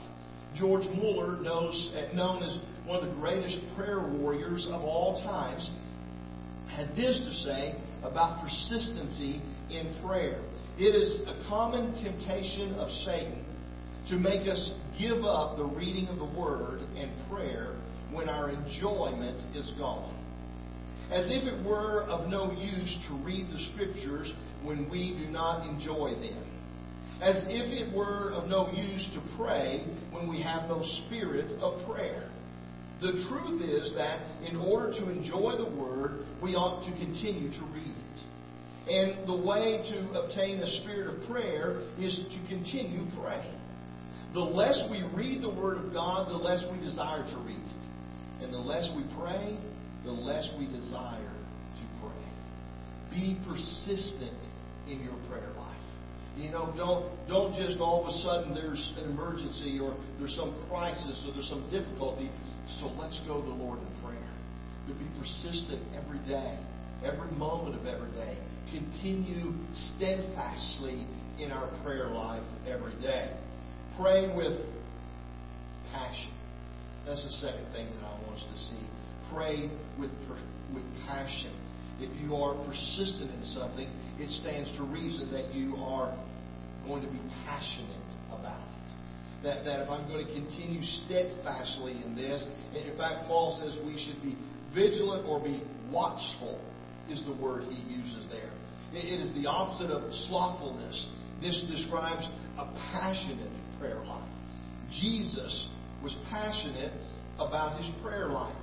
George 0.56 0.86
Mueller, 0.96 1.40
knows, 1.42 1.94
known 2.14 2.42
as 2.42 2.60
one 2.88 3.04
of 3.04 3.08
the 3.08 3.16
greatest 3.22 3.60
prayer 3.76 4.02
warriors 4.02 4.66
of 4.68 4.82
all 4.82 5.22
times, 5.22 5.70
had 6.70 6.90
this 6.96 7.20
to 7.20 7.32
say 7.46 7.76
about 8.04 8.42
persistency 8.42 9.42
in 9.70 9.96
prayer. 10.04 10.42
It 10.82 10.96
is 10.96 11.28
a 11.28 11.46
common 11.50 11.94
temptation 12.02 12.76
of 12.76 12.90
Satan 13.04 13.44
to 14.08 14.16
make 14.16 14.48
us 14.48 14.72
give 14.98 15.26
up 15.26 15.58
the 15.58 15.66
reading 15.66 16.08
of 16.08 16.16
the 16.16 16.40
Word 16.40 16.80
and 16.96 17.12
prayer 17.30 17.76
when 18.14 18.30
our 18.30 18.50
enjoyment 18.50 19.58
is 19.58 19.70
gone. 19.78 20.16
As 21.12 21.26
if 21.26 21.44
it 21.44 21.66
were 21.66 22.04
of 22.04 22.30
no 22.30 22.54
use 22.54 22.98
to 23.10 23.16
read 23.26 23.48
the 23.52 23.60
Scriptures 23.74 24.32
when 24.64 24.90
we 24.90 25.18
do 25.18 25.30
not 25.30 25.68
enjoy 25.68 26.12
them. 26.12 26.46
As 27.22 27.36
if 27.48 27.74
it 27.74 27.94
were 27.94 28.32
of 28.32 28.48
no 28.48 28.72
use 28.72 29.06
to 29.16 29.36
pray 29.38 29.86
when 30.12 30.30
we 30.30 30.42
have 30.42 30.70
no 30.70 30.82
spirit 31.06 31.60
of 31.60 31.86
prayer. 31.90 32.32
The 33.02 33.22
truth 33.28 33.62
is 33.62 33.94
that 33.96 34.22
in 34.50 34.56
order 34.56 34.94
to 34.94 35.10
enjoy 35.10 35.58
the 35.58 35.76
Word, 35.76 36.26
we 36.42 36.56
ought 36.56 36.86
to 36.86 36.92
continue 36.94 37.52
to 37.52 37.66
read. 37.74 37.99
And 38.90 39.28
the 39.28 39.36
way 39.36 39.86
to 39.92 40.20
obtain 40.20 40.62
a 40.62 40.82
spirit 40.82 41.14
of 41.14 41.30
prayer 41.30 41.82
is 42.00 42.18
to 42.18 42.48
continue 42.50 43.06
praying. 43.22 43.56
The 44.34 44.40
less 44.40 44.82
we 44.90 45.04
read 45.14 45.44
the 45.44 45.50
Word 45.50 45.78
of 45.78 45.94
God, 45.94 46.30
the 46.30 46.38
less 46.38 46.64
we 46.72 46.80
desire 46.84 47.22
to 47.22 47.38
read 47.46 47.58
it. 47.58 48.44
And 48.44 48.54
the 48.54 48.58
less 48.58 48.90
we 48.96 49.04
pray, 49.20 49.58
the 50.04 50.12
less 50.12 50.48
we 50.58 50.66
desire 50.66 51.34
to 51.78 51.86
pray. 52.02 53.12
Be 53.12 53.38
persistent 53.48 54.38
in 54.88 55.04
your 55.04 55.18
prayer 55.30 55.52
life. 55.58 55.70
You 56.38 56.50
know, 56.52 56.74
don't 56.78 57.28
don't 57.28 57.54
just 57.54 57.80
all 57.80 58.08
of 58.08 58.16
a 58.16 58.18
sudden 58.24 58.56
there's 58.56 58.94
an 58.98 59.12
emergency 59.12 59.80
or 59.80 59.94
there's 60.18 60.36
some 60.36 60.56
crisis 60.70 61.22
or 61.28 61.34
there's 61.34 61.50
some 61.50 61.70
difficulty. 61.70 62.32
So 62.80 62.88
let's 62.98 63.20
go 63.28 63.42
to 63.42 63.46
the 63.46 63.54
Lord 63.54 63.80
in 63.80 64.04
prayer. 64.06 64.34
To 64.88 64.94
be 64.94 65.06
persistent 65.20 65.84
every 65.94 66.20
day, 66.26 66.58
every 67.04 67.30
moment 67.38 67.76
of 67.76 67.86
every 67.86 68.12
day. 68.14 68.38
Continue 68.72 69.54
steadfastly 69.96 71.06
in 71.40 71.52
our 71.52 71.70
prayer 71.84 72.10
life 72.10 72.44
every 72.68 72.94
day. 73.02 73.36
Pray 74.00 74.34
with 74.36 74.60
passion. 75.92 76.32
That's 77.06 77.24
the 77.24 77.32
second 77.42 77.66
thing 77.74 77.88
that 77.88 78.06
I 78.06 78.12
want 78.22 78.38
us 78.38 78.44
to 78.44 78.60
see. 78.70 78.86
Pray 79.34 79.70
with, 80.00 80.12
with 80.74 80.84
passion. 81.08 81.54
If 82.00 82.16
you 82.22 82.36
are 82.36 82.54
persistent 82.66 83.32
in 83.32 83.46
something, 83.56 83.90
it 84.20 84.30
stands 84.42 84.70
to 84.78 84.84
reason 84.84 85.32
that 85.32 85.54
you 85.54 85.76
are 85.78 86.16
going 86.88 87.04
to 87.04 87.10
be 87.10 87.20
passionate 87.46 88.10
about 88.32 88.62
it. 88.62 89.44
That, 89.44 89.66
that 89.66 89.80
if 89.82 89.90
I'm 89.90 90.08
going 90.08 90.26
to 90.26 90.34
continue 90.34 90.84
steadfastly 91.06 92.02
in 92.06 92.16
this, 92.16 92.44
and 92.76 92.86
in 92.86 92.98
fact, 92.98 93.28
Paul 93.28 93.60
says 93.62 93.78
we 93.86 93.98
should 94.06 94.22
be 94.22 94.38
vigilant 94.74 95.26
or 95.26 95.40
be 95.40 95.64
watchful, 95.90 96.60
is 97.10 97.24
the 97.26 97.34
word 97.34 97.64
he 97.64 97.82
uses 97.92 98.30
there. 98.30 98.52
It, 98.94 99.22
is 99.22 99.34
the 99.36 99.48
opposite 99.48 99.92
of 99.92 100.12
slothfulness. 100.28 101.06
This 101.42 101.62
describes 101.70 102.26
a 102.58 102.66
passionate 102.92 103.52
prayer 103.80 104.04
life. 104.06 104.30
Jesus 105.02 105.68
was 106.04 106.16
passionate 106.30 106.94
about 107.38 107.82
his 107.82 107.92
prayer 108.02 108.30
life. 108.30 108.56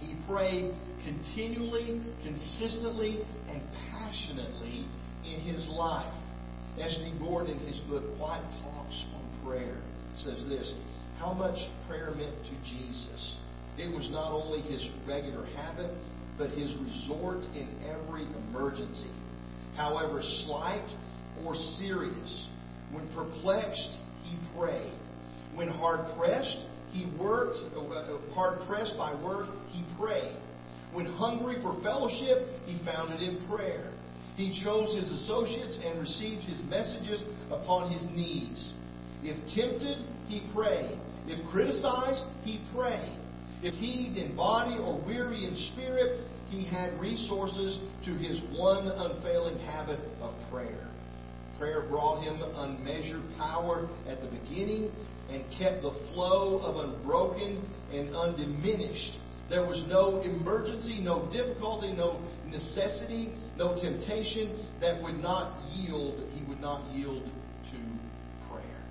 He 0.00 0.16
prayed 0.28 0.74
continually, 1.04 2.02
consistently, 2.22 3.20
and 3.48 3.62
passionately 3.90 4.86
in 5.24 5.40
his 5.40 5.66
life. 5.68 6.12
S.D. 6.78 7.14
Gordon, 7.18 7.58
in 7.58 7.66
his 7.66 7.80
book, 7.88 8.04
Quiet 8.18 8.44
Talks 8.62 9.04
on 9.14 9.46
Prayer, 9.46 9.76
says 10.22 10.44
this 10.48 10.72
How 11.18 11.32
much 11.32 11.58
prayer 11.88 12.12
meant 12.14 12.34
to 12.44 12.70
Jesus. 12.70 13.34
It 13.76 13.94
was 13.94 14.08
not 14.10 14.32
only 14.32 14.60
his 14.60 14.84
regular 15.06 15.46
habit, 15.56 15.90
but 16.36 16.50
his 16.50 16.70
resort 16.76 17.38
in 17.54 17.68
every 17.86 18.26
emergency. 18.48 19.10
However 19.78 20.20
slight 20.44 20.88
or 21.46 21.54
serious, 21.78 22.46
when 22.90 23.06
perplexed, 23.14 23.96
he 24.24 24.36
prayed. 24.58 24.98
When 25.54 25.68
hard 25.68 26.18
pressed, 26.18 26.64
he 26.90 27.06
worked, 27.16 27.58
uh, 27.76 28.34
hard 28.34 28.66
pressed 28.66 28.94
by 28.98 29.14
work, 29.22 29.46
he 29.70 29.84
prayed. 29.96 30.36
When 30.92 31.06
hungry 31.06 31.62
for 31.62 31.80
fellowship, 31.80 32.48
he 32.66 32.84
found 32.84 33.12
it 33.12 33.22
in 33.22 33.46
prayer. 33.48 33.92
He 34.34 34.60
chose 34.64 34.96
his 34.96 35.08
associates 35.22 35.78
and 35.84 36.00
received 36.00 36.42
his 36.42 36.60
messages 36.68 37.22
upon 37.48 37.92
his 37.92 38.02
knees. 38.02 38.72
If 39.22 39.36
tempted, 39.54 39.98
he 40.26 40.42
prayed. 40.52 40.98
If 41.26 41.48
criticized, 41.52 42.24
he 42.42 42.60
prayed. 42.74 43.16
If 43.62 43.74
fatigued 43.74 44.16
in 44.16 44.34
body 44.34 44.76
or 44.76 45.00
weary 45.04 45.44
in 45.44 45.54
spirit, 45.72 46.26
he 46.48 46.64
had 46.64 46.98
resources 47.00 47.78
to 48.04 48.14
his 48.14 48.40
one 48.52 48.88
unfailing 48.88 49.58
habit 49.60 50.00
of 50.20 50.34
prayer. 50.50 50.88
Prayer 51.58 51.82
brought 51.88 52.22
him 52.22 52.40
unmeasured 52.40 53.22
power 53.36 53.88
at 54.08 54.20
the 54.22 54.28
beginning 54.28 54.90
and 55.30 55.44
kept 55.58 55.82
the 55.82 55.92
flow 56.12 56.60
of 56.60 56.76
unbroken 56.76 57.62
and 57.92 58.14
undiminished. 58.14 59.18
There 59.50 59.66
was 59.66 59.84
no 59.88 60.20
emergency, 60.20 61.00
no 61.00 61.30
difficulty, 61.32 61.92
no 61.92 62.22
necessity, 62.46 63.32
no 63.56 63.80
temptation 63.80 64.66
that 64.80 65.02
would 65.02 65.18
not 65.18 65.60
yield, 65.72 66.22
he 66.32 66.44
would 66.46 66.60
not 66.60 66.94
yield 66.94 67.24
to 67.24 67.78
prayer. 68.48 68.82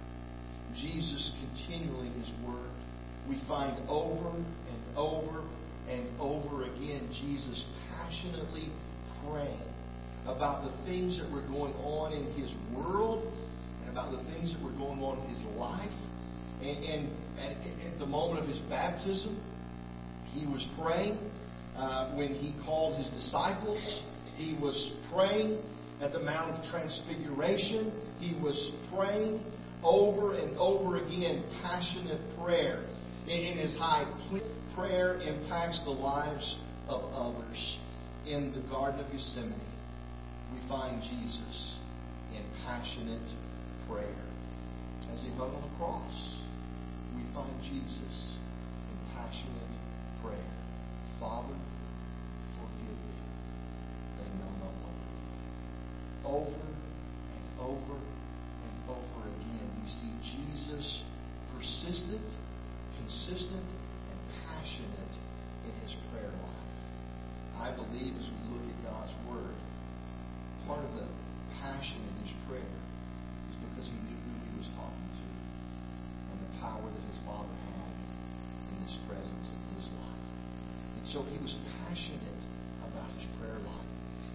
Jesus 0.75 1.31
continually 1.39 2.07
in 2.07 2.21
his 2.21 2.31
word, 2.45 2.69
we 3.29 3.41
find 3.47 3.77
over 3.87 4.29
and 4.29 4.97
over 4.97 5.43
and 5.89 6.07
over 6.19 6.65
again 6.65 7.09
Jesus 7.21 7.63
passionately 7.95 8.71
praying 9.25 9.73
about 10.25 10.63
the 10.63 10.85
things 10.85 11.19
that 11.19 11.31
were 11.31 11.45
going 11.47 11.73
on 11.75 12.11
in 12.11 12.25
his 12.33 12.51
world 12.75 13.31
and 13.81 13.89
about 13.89 14.11
the 14.11 14.23
things 14.31 14.53
that 14.53 14.61
were 14.61 14.71
going 14.71 14.99
on 15.01 15.19
in 15.23 15.35
his 15.35 15.43
life. 15.55 15.89
And, 16.61 16.83
and, 16.83 17.09
and 17.39 17.93
at 17.93 17.99
the 17.99 18.05
moment 18.05 18.43
of 18.43 18.49
his 18.49 18.59
baptism, 18.69 19.41
he 20.31 20.45
was 20.45 20.65
praying. 20.81 21.17
Uh, 21.75 22.15
when 22.15 22.33
he 22.33 22.55
called 22.65 22.97
his 22.97 23.23
disciples, 23.23 24.01
he 24.35 24.57
was 24.59 24.91
praying 25.13 25.61
at 26.01 26.11
the 26.11 26.19
Mount 26.19 26.57
of 26.57 26.69
Transfiguration. 26.71 27.93
He 28.19 28.33
was 28.41 28.71
praying 28.93 29.43
over 29.83 30.33
and 30.35 30.57
over 30.57 30.97
again, 30.97 31.43
passionate 31.61 32.21
prayer. 32.39 32.83
In 33.27 33.57
his 33.57 33.75
high 33.75 34.05
prayer 34.77 35.19
impacts 35.21 35.81
the 35.85 35.89
lives 35.89 36.55
of 36.87 37.01
others. 37.11 37.77
In 38.27 38.53
the 38.53 38.61
Garden 38.69 38.99
of 38.99 39.11
Gethsemane, 39.11 39.59
we 40.53 40.69
find 40.69 41.01
Jesus 41.01 41.75
in 42.35 42.43
passionate 42.63 43.27
prayer. 43.89 44.21
As 45.11 45.21
he 45.21 45.29
hung 45.31 45.49
on 45.49 45.61
the 45.61 45.75
cross, 45.77 46.13
we 47.15 47.23
find 47.33 47.57
Jesus 47.63 48.37
in 48.91 48.97
passionate 49.15 49.73
prayer. 50.21 50.53
Father, 51.19 51.57
forgive 52.61 52.97
me. 53.01 53.15
They 54.19 54.29
know 54.37 54.51
they 54.61 54.77
do. 54.77 56.29
Over 56.29 56.67
and 57.33 57.47
over 57.59 57.97
and 57.97 58.77
over 58.89 59.21
again, 59.25 59.69
we 59.81 59.89
see 59.89 60.13
Jesus 60.37 61.01
persistent, 61.55 62.29
consistent, 62.99 63.65
passionate 64.67 65.15
in 65.63 65.73
his 65.79 65.95
prayer 66.11 66.27
life. 66.43 66.75
I 67.55 67.71
believe 67.71 68.19
as 68.19 68.27
we 68.27 68.41
look 68.51 68.67
at 68.67 68.79
God's 68.83 69.15
Word, 69.31 69.55
part 70.67 70.83
of 70.83 70.91
the 70.99 71.07
passion 71.63 72.03
in 72.03 72.15
his 72.27 72.35
prayer 72.51 72.75
is 73.47 73.55
because 73.63 73.87
he 73.87 73.95
knew 73.95 74.19
who 74.27 74.35
he 74.43 74.53
was 74.59 74.67
talking 74.75 75.07
to 75.23 75.27
and 76.35 76.37
the 76.43 76.51
power 76.59 76.83
that 76.83 77.03
his 77.07 77.19
Father 77.23 77.55
had 77.71 77.95
in 78.75 78.77
his 78.91 78.95
presence 79.07 79.47
in 79.47 79.61
his 79.79 79.87
life. 79.95 80.23
And 80.99 81.03
so 81.15 81.23
he 81.31 81.39
was 81.39 81.55
passionate 81.87 82.43
about 82.83 83.07
his 83.15 83.27
prayer 83.39 83.63
life. 83.63 83.91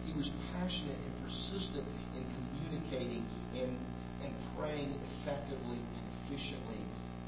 He 0.09 0.17
was 0.17 0.33
passionate 0.57 0.97
and 0.97 1.15
persistent 1.29 1.85
in 2.17 2.25
communicating 2.25 3.21
and, 3.53 3.77
and 4.25 4.33
praying 4.57 4.97
effectively 4.97 5.77
and 5.77 6.05
efficiently 6.25 6.81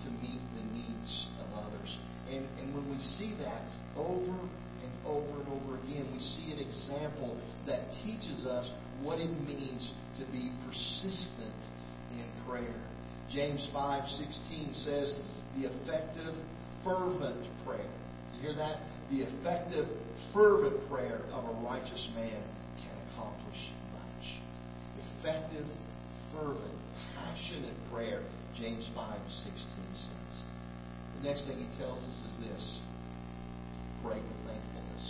to 0.05 0.11
meet 0.21 0.41
the 0.55 0.65
needs 0.73 1.27
of 1.41 1.65
others. 1.65 1.91
And, 2.31 2.47
and 2.61 2.75
when 2.75 2.89
we 2.91 2.99
see 3.19 3.35
that 3.41 3.63
over 3.97 4.37
and 4.37 4.93
over 5.07 5.41
and 5.41 5.49
over 5.49 5.77
again, 5.85 6.09
we 6.13 6.21
see 6.21 6.53
an 6.53 6.61
example 6.61 7.37
that 7.67 7.81
teaches 8.05 8.47
us 8.47 8.71
what 9.03 9.19
it 9.19 9.31
means 9.47 9.91
to 10.19 10.25
be 10.33 10.53
persistent 10.67 11.61
in 12.13 12.27
prayer. 12.47 12.81
James 13.31 13.67
5:16 13.73 14.75
says, 14.85 15.15
"The 15.57 15.67
effective, 15.67 16.35
fervent 16.85 17.45
prayer." 17.65 17.91
You 18.35 18.41
hear 18.41 18.55
that? 18.55 18.81
The 19.11 19.23
effective, 19.23 19.89
fervent 20.33 20.89
prayer 20.91 21.21
of 21.33 21.45
a 21.45 21.53
righteous 21.65 22.09
man 22.15 22.43
can 22.79 22.95
accomplish 23.09 23.73
much. 23.93 24.41
Effective, 25.19 25.67
fervent, 26.33 26.79
passionate 27.17 27.77
prayer, 27.93 28.23
James 28.59 28.87
5:16 28.95 29.95
says. 29.99 30.35
The 31.19 31.29
next 31.29 31.47
thing 31.47 31.59
he 31.59 31.79
tells 31.79 31.99
us 31.99 32.17
is 32.31 32.35
this 32.47 32.79
pray 34.03 34.21
with 34.21 34.41
thankfulness. 34.47 35.05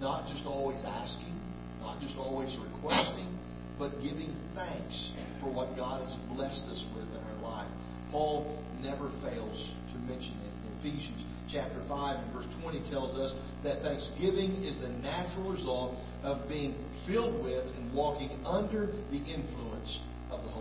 Not 0.00 0.28
just 0.28 0.44
always 0.44 0.82
asking, 0.84 1.34
not 1.80 2.00
just 2.00 2.16
always 2.16 2.54
requesting, 2.58 3.38
but 3.78 4.02
giving 4.02 4.34
thanks 4.54 5.12
for 5.40 5.48
what 5.48 5.76
God 5.76 6.02
has 6.02 6.14
blessed 6.34 6.64
us 6.68 6.84
with 6.94 7.08
in 7.08 7.22
our 7.24 7.42
life. 7.42 7.70
Paul 8.10 8.62
never 8.82 9.10
fails 9.22 9.58
to 9.92 9.98
mention 10.00 10.34
it. 10.44 10.52
Ephesians 10.80 11.24
chapter 11.50 11.80
5 11.88 12.24
and 12.24 12.32
verse 12.34 12.46
20 12.62 12.90
tells 12.90 13.16
us 13.16 13.32
that 13.64 13.82
thanksgiving 13.82 14.62
is 14.64 14.78
the 14.80 14.88
natural 14.88 15.50
result 15.50 15.96
of 16.22 16.48
being 16.48 16.74
filled 17.06 17.42
with 17.42 17.64
and 17.76 17.92
walking 17.94 18.30
under 18.44 18.86
the 19.10 19.18
influence 19.18 19.67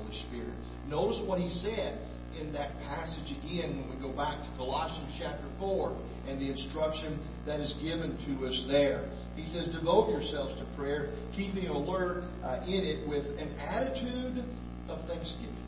the 0.07 0.17
Spirit. 0.27 0.55
Notice 0.87 1.21
what 1.25 1.39
he 1.39 1.49
said 1.61 1.99
in 2.39 2.53
that 2.53 2.77
passage 2.79 3.31
again 3.43 3.79
when 3.79 3.89
we 3.89 4.01
go 4.01 4.15
back 4.15 4.43
to 4.43 4.49
Colossians 4.57 5.13
chapter 5.19 5.47
4 5.59 5.97
and 6.27 6.39
the 6.39 6.51
instruction 6.51 7.19
that 7.45 7.59
is 7.59 7.73
given 7.81 8.17
to 8.25 8.47
us 8.47 8.65
there. 8.67 9.09
He 9.35 9.45
says, 9.53 9.67
Devote 9.73 10.09
yourselves 10.11 10.53
to 10.59 10.65
prayer, 10.75 11.13
keeping 11.35 11.67
alert 11.67 12.23
uh, 12.43 12.61
in 12.65 12.83
it 12.83 13.07
with 13.07 13.25
an 13.39 13.57
attitude 13.59 14.43
of 14.89 15.07
thanksgiving. 15.07 15.63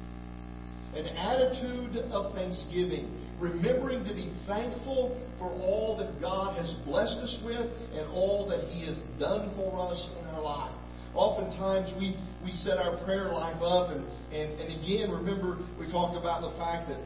An 0.96 1.06
attitude 1.06 1.98
of 2.12 2.34
thanksgiving, 2.34 3.14
remembering 3.40 4.04
to 4.06 4.14
be 4.14 4.34
thankful 4.48 5.22
for 5.38 5.50
all 5.50 5.98
that 5.98 6.20
God 6.20 6.58
has 6.58 6.74
blessed 6.86 7.18
us 7.18 7.38
with 7.44 7.70
and 7.94 8.10
all 8.10 8.48
that 8.50 8.70
He 8.70 8.86
has 8.88 8.98
done 9.20 9.54
for 9.56 9.92
us 9.92 10.08
in 10.20 10.26
our 10.28 10.42
life. 10.42 10.79
Oftentimes 11.16 11.92
we, 11.98 12.16
we 12.44 12.52
set 12.52 12.78
our 12.78 12.98
prayer 13.04 13.32
life 13.32 13.62
up, 13.62 13.90
and, 13.90 14.06
and, 14.32 14.60
and 14.60 14.84
again, 14.84 15.12
remember, 15.12 15.58
we 15.80 15.92
talked 15.92 16.18
about 16.18 16.42
the 16.42 16.56
fact 16.58 16.90
that, 16.90 17.02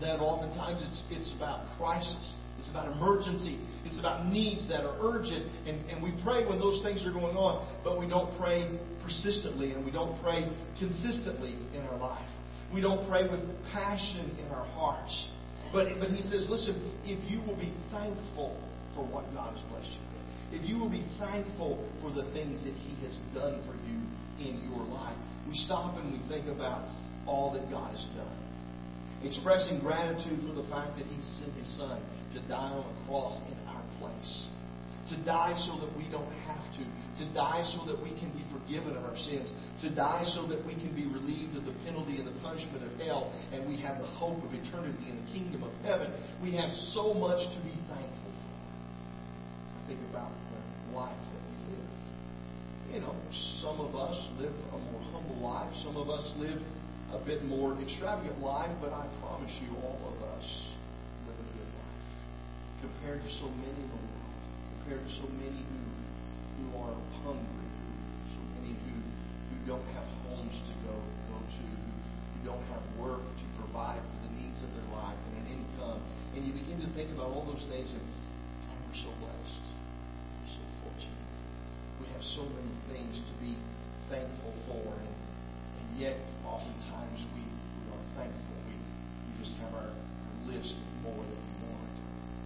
that 0.00 0.18
oftentimes 0.18 0.82
it's, 0.82 1.02
it's 1.10 1.32
about 1.36 1.66
crisis. 1.78 2.34
It's 2.58 2.68
about 2.68 2.92
emergency. 2.92 3.58
It's 3.84 3.98
about 3.98 4.26
needs 4.26 4.68
that 4.68 4.84
are 4.84 4.96
urgent. 5.00 5.46
And, 5.66 5.88
and 5.90 6.02
we 6.02 6.12
pray 6.22 6.46
when 6.46 6.58
those 6.58 6.82
things 6.82 7.04
are 7.06 7.12
going 7.12 7.36
on, 7.36 7.66
but 7.82 7.98
we 7.98 8.08
don't 8.08 8.36
pray 8.38 8.78
persistently 9.02 9.72
and 9.72 9.84
we 9.84 9.90
don't 9.90 10.20
pray 10.22 10.46
consistently 10.78 11.56
in 11.74 11.80
our 11.90 11.98
life. 11.98 12.26
We 12.72 12.80
don't 12.80 13.08
pray 13.08 13.28
with 13.28 13.40
passion 13.72 14.36
in 14.38 14.48
our 14.52 14.66
hearts. 14.66 15.26
But, 15.72 15.86
but 15.98 16.10
he 16.10 16.22
says, 16.22 16.46
listen, 16.48 16.76
if 17.04 17.18
you 17.30 17.40
will 17.40 17.56
be 17.56 17.72
thankful 17.90 18.60
for 18.94 19.04
what 19.06 19.24
God 19.34 19.56
has 19.56 19.62
blessed 19.70 19.90
you 19.90 20.11
if 20.52 20.68
you 20.68 20.76
will 20.76 20.90
be 20.90 21.04
thankful 21.18 21.80
for 22.04 22.12
the 22.12 22.28
things 22.32 22.62
that 22.64 22.76
He 22.76 22.94
has 23.08 23.16
done 23.32 23.64
for 23.64 23.72
you 23.88 24.04
in 24.36 24.68
your 24.68 24.84
life, 24.84 25.16
we 25.48 25.56
stop 25.64 25.96
and 25.96 26.12
we 26.12 26.20
think 26.28 26.46
about 26.46 26.84
all 27.26 27.52
that 27.56 27.70
God 27.70 27.90
has 27.96 28.04
done. 28.12 28.36
Expressing 29.24 29.80
gratitude 29.80 30.44
for 30.44 30.52
the 30.52 30.68
fact 30.68 30.98
that 30.98 31.06
He 31.08 31.18
sent 31.40 31.56
His 31.56 31.68
Son 31.76 31.96
to 32.34 32.40
die 32.48 32.68
on 32.68 32.84
the 32.84 32.96
cross 33.08 33.40
in 33.48 33.56
our 33.64 33.84
place. 33.96 34.46
To 35.08 35.16
die 35.24 35.56
so 35.66 35.80
that 35.80 35.92
we 35.96 36.04
don't 36.12 36.30
have 36.44 36.62
to. 36.76 36.84
To 36.84 37.24
die 37.32 37.64
so 37.72 37.84
that 37.88 37.96
we 38.02 38.12
can 38.20 38.30
be 38.36 38.44
forgiven 38.52 38.96
of 38.96 39.04
our 39.04 39.18
sins. 39.24 39.48
To 39.82 39.90
die 39.90 40.24
so 40.36 40.46
that 40.48 40.64
we 40.66 40.74
can 40.74 40.94
be 40.94 41.06
relieved 41.08 41.56
of 41.56 41.64
the 41.64 41.76
penalty 41.84 42.20
and 42.20 42.28
the 42.28 42.38
punishment 42.40 42.84
of 42.84 42.92
hell. 43.00 43.32
And 43.52 43.68
we 43.68 43.80
have 43.80 43.98
the 44.00 44.10
hope 44.20 44.42
of 44.44 44.52
eternity 44.52 45.08
in 45.08 45.16
the 45.16 45.28
kingdom 45.32 45.64
of 45.64 45.72
heaven. 45.84 46.12
We 46.42 46.52
have 46.56 46.70
so 46.92 47.14
much 47.14 47.40
to 47.40 47.60
be 47.64 47.74
thankful 47.88 48.11
think 49.92 50.08
about 50.08 50.32
the 50.32 50.96
life 50.96 51.12
that 51.12 51.42
we 51.52 51.76
live. 51.76 51.92
You 52.96 53.00
know, 53.04 53.12
some 53.60 53.76
of 53.76 53.92
us 53.92 54.16
live 54.40 54.56
a 54.72 54.78
more 54.88 55.04
humble 55.12 55.36
life. 55.44 55.68
Some 55.84 56.00
of 56.00 56.08
us 56.08 56.24
live 56.40 56.60
a 57.12 57.20
bit 57.20 57.44
more 57.44 57.76
extravagant 57.76 58.40
life, 58.40 58.72
but 58.80 58.88
I 58.88 59.04
promise 59.20 59.52
you, 59.60 59.68
all 59.84 60.00
of 60.00 60.16
us 60.32 60.48
live 61.28 61.36
a 61.36 61.48
good 61.52 61.70
life 61.76 62.08
compared 62.80 63.20
to 63.20 63.30
so 63.36 63.52
many 63.60 63.84
in 63.84 63.90
the 63.92 64.00
world, 64.00 64.40
compared 64.80 65.04
to 65.04 65.12
so 65.20 65.28
many 65.36 65.60
who 65.60 65.80
who 66.56 66.66
are 66.80 66.96
hungry, 67.28 67.68
so 68.32 68.40
many 68.56 68.72
who 68.72 68.96
who 68.96 69.56
don't 69.68 69.88
have 69.92 70.08
homes 70.24 70.56
to 70.56 70.74
go 70.88 70.96
go 71.28 71.36
to, 71.36 71.64
who, 71.68 72.48
don't 72.48 72.64
have 72.72 72.84
work 72.96 73.20
to 73.20 73.46
provide 73.60 74.00
for 74.00 74.18
the 74.24 74.32
needs 74.40 74.56
of 74.64 74.72
their 74.72 74.88
life 74.96 75.20
and 75.20 75.44
an 75.44 75.46
income. 75.52 76.00
And 76.32 76.48
you 76.48 76.56
begin 76.56 76.80
to 76.80 76.88
think 76.96 77.12
about 77.12 77.28
all 77.28 77.44
those 77.44 77.64
things, 77.68 77.92
and 77.92 78.04
oh, 78.72 78.76
we're 78.88 79.04
so 79.04 79.12
blessed 79.20 79.72
so 82.34 82.46
many 82.46 82.74
things 82.94 83.18
to 83.18 83.34
be 83.42 83.58
thankful 84.06 84.54
for, 84.70 84.82
and, 84.94 85.14
and 85.78 85.88
yet 85.98 86.16
oftentimes 86.46 87.18
we, 87.34 87.42
we 87.42 87.82
are 87.90 88.04
thankful. 88.14 88.56
We, 88.70 88.78
we 88.78 89.30
just 89.42 89.58
have 89.58 89.74
our, 89.74 89.90
our 89.90 90.36
list 90.46 90.74
more 91.02 91.18
than 91.18 91.40
we 91.42 91.54
want, 91.66 91.94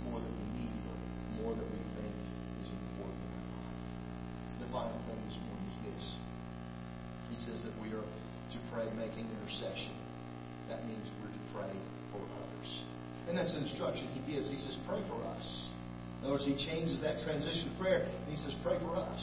more 0.09 0.19
than 0.21 0.33
we 0.33 0.47
need, 0.65 0.81
or 0.89 0.97
more 1.45 1.53
than 1.53 1.69
we 1.69 1.83
think 2.01 2.17
is 2.65 2.71
important 2.73 3.21
in 3.21 3.33
our 3.37 3.49
life. 3.61 3.81
The 4.65 4.69
final 4.73 4.99
thing 5.05 5.21
this 5.29 5.39
morning 5.45 5.69
is 5.69 5.79
this. 5.93 6.05
He 7.31 7.37
says 7.45 7.59
that 7.69 7.77
we 7.85 7.93
are 7.93 8.07
to 8.07 8.59
pray 8.73 8.89
making 8.97 9.29
intercession. 9.29 9.93
That 10.73 10.89
means 10.89 11.05
we're 11.21 11.31
to 11.31 11.45
pray 11.53 11.75
for 12.11 12.25
others. 12.25 12.71
And 13.29 13.37
that's 13.37 13.53
an 13.53 13.69
instruction 13.69 14.09
he 14.15 14.23
gives. 14.25 14.49
He 14.49 14.59
says, 14.59 14.79
pray 14.89 15.03
for 15.11 15.21
us. 15.27 15.47
In 16.19 16.25
other 16.25 16.41
words, 16.41 16.47
he 16.47 16.57
changes 16.65 17.01
that 17.03 17.21
transition 17.23 17.75
prayer 17.79 18.09
and 18.09 18.29
he 18.31 18.39
says, 18.41 18.55
pray 18.65 18.79
for 18.81 18.97
us. 18.97 19.23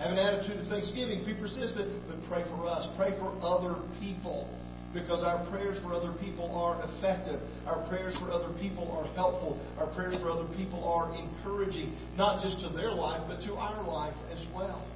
Have 0.00 0.12
an 0.12 0.18
attitude 0.18 0.56
of 0.58 0.66
thanksgiving. 0.68 1.26
Be 1.26 1.34
persistent, 1.34 2.08
but 2.08 2.16
pray 2.26 2.42
for 2.48 2.66
us. 2.66 2.88
Pray 2.96 3.12
for 3.20 3.36
other 3.44 3.76
people. 4.00 4.48
Because 4.94 5.22
our 5.22 5.44
prayers 5.52 5.76
for 5.84 5.92
other 5.92 6.16
people 6.18 6.50
are 6.56 6.80
effective. 6.88 7.38
Our 7.66 7.86
prayers 7.86 8.16
for 8.18 8.32
other 8.32 8.48
people 8.58 8.90
are 8.90 9.04
helpful. 9.14 9.60
Our 9.78 9.92
prayers 9.94 10.16
for 10.20 10.30
other 10.30 10.48
people 10.56 10.82
are 10.88 11.14
encouraging, 11.14 11.94
not 12.16 12.42
just 12.42 12.64
to 12.64 12.72
their 12.74 12.90
life, 12.90 13.22
but 13.28 13.44
to 13.44 13.54
our 13.54 13.86
life 13.86 14.16
as 14.32 14.42
well. 14.54 14.88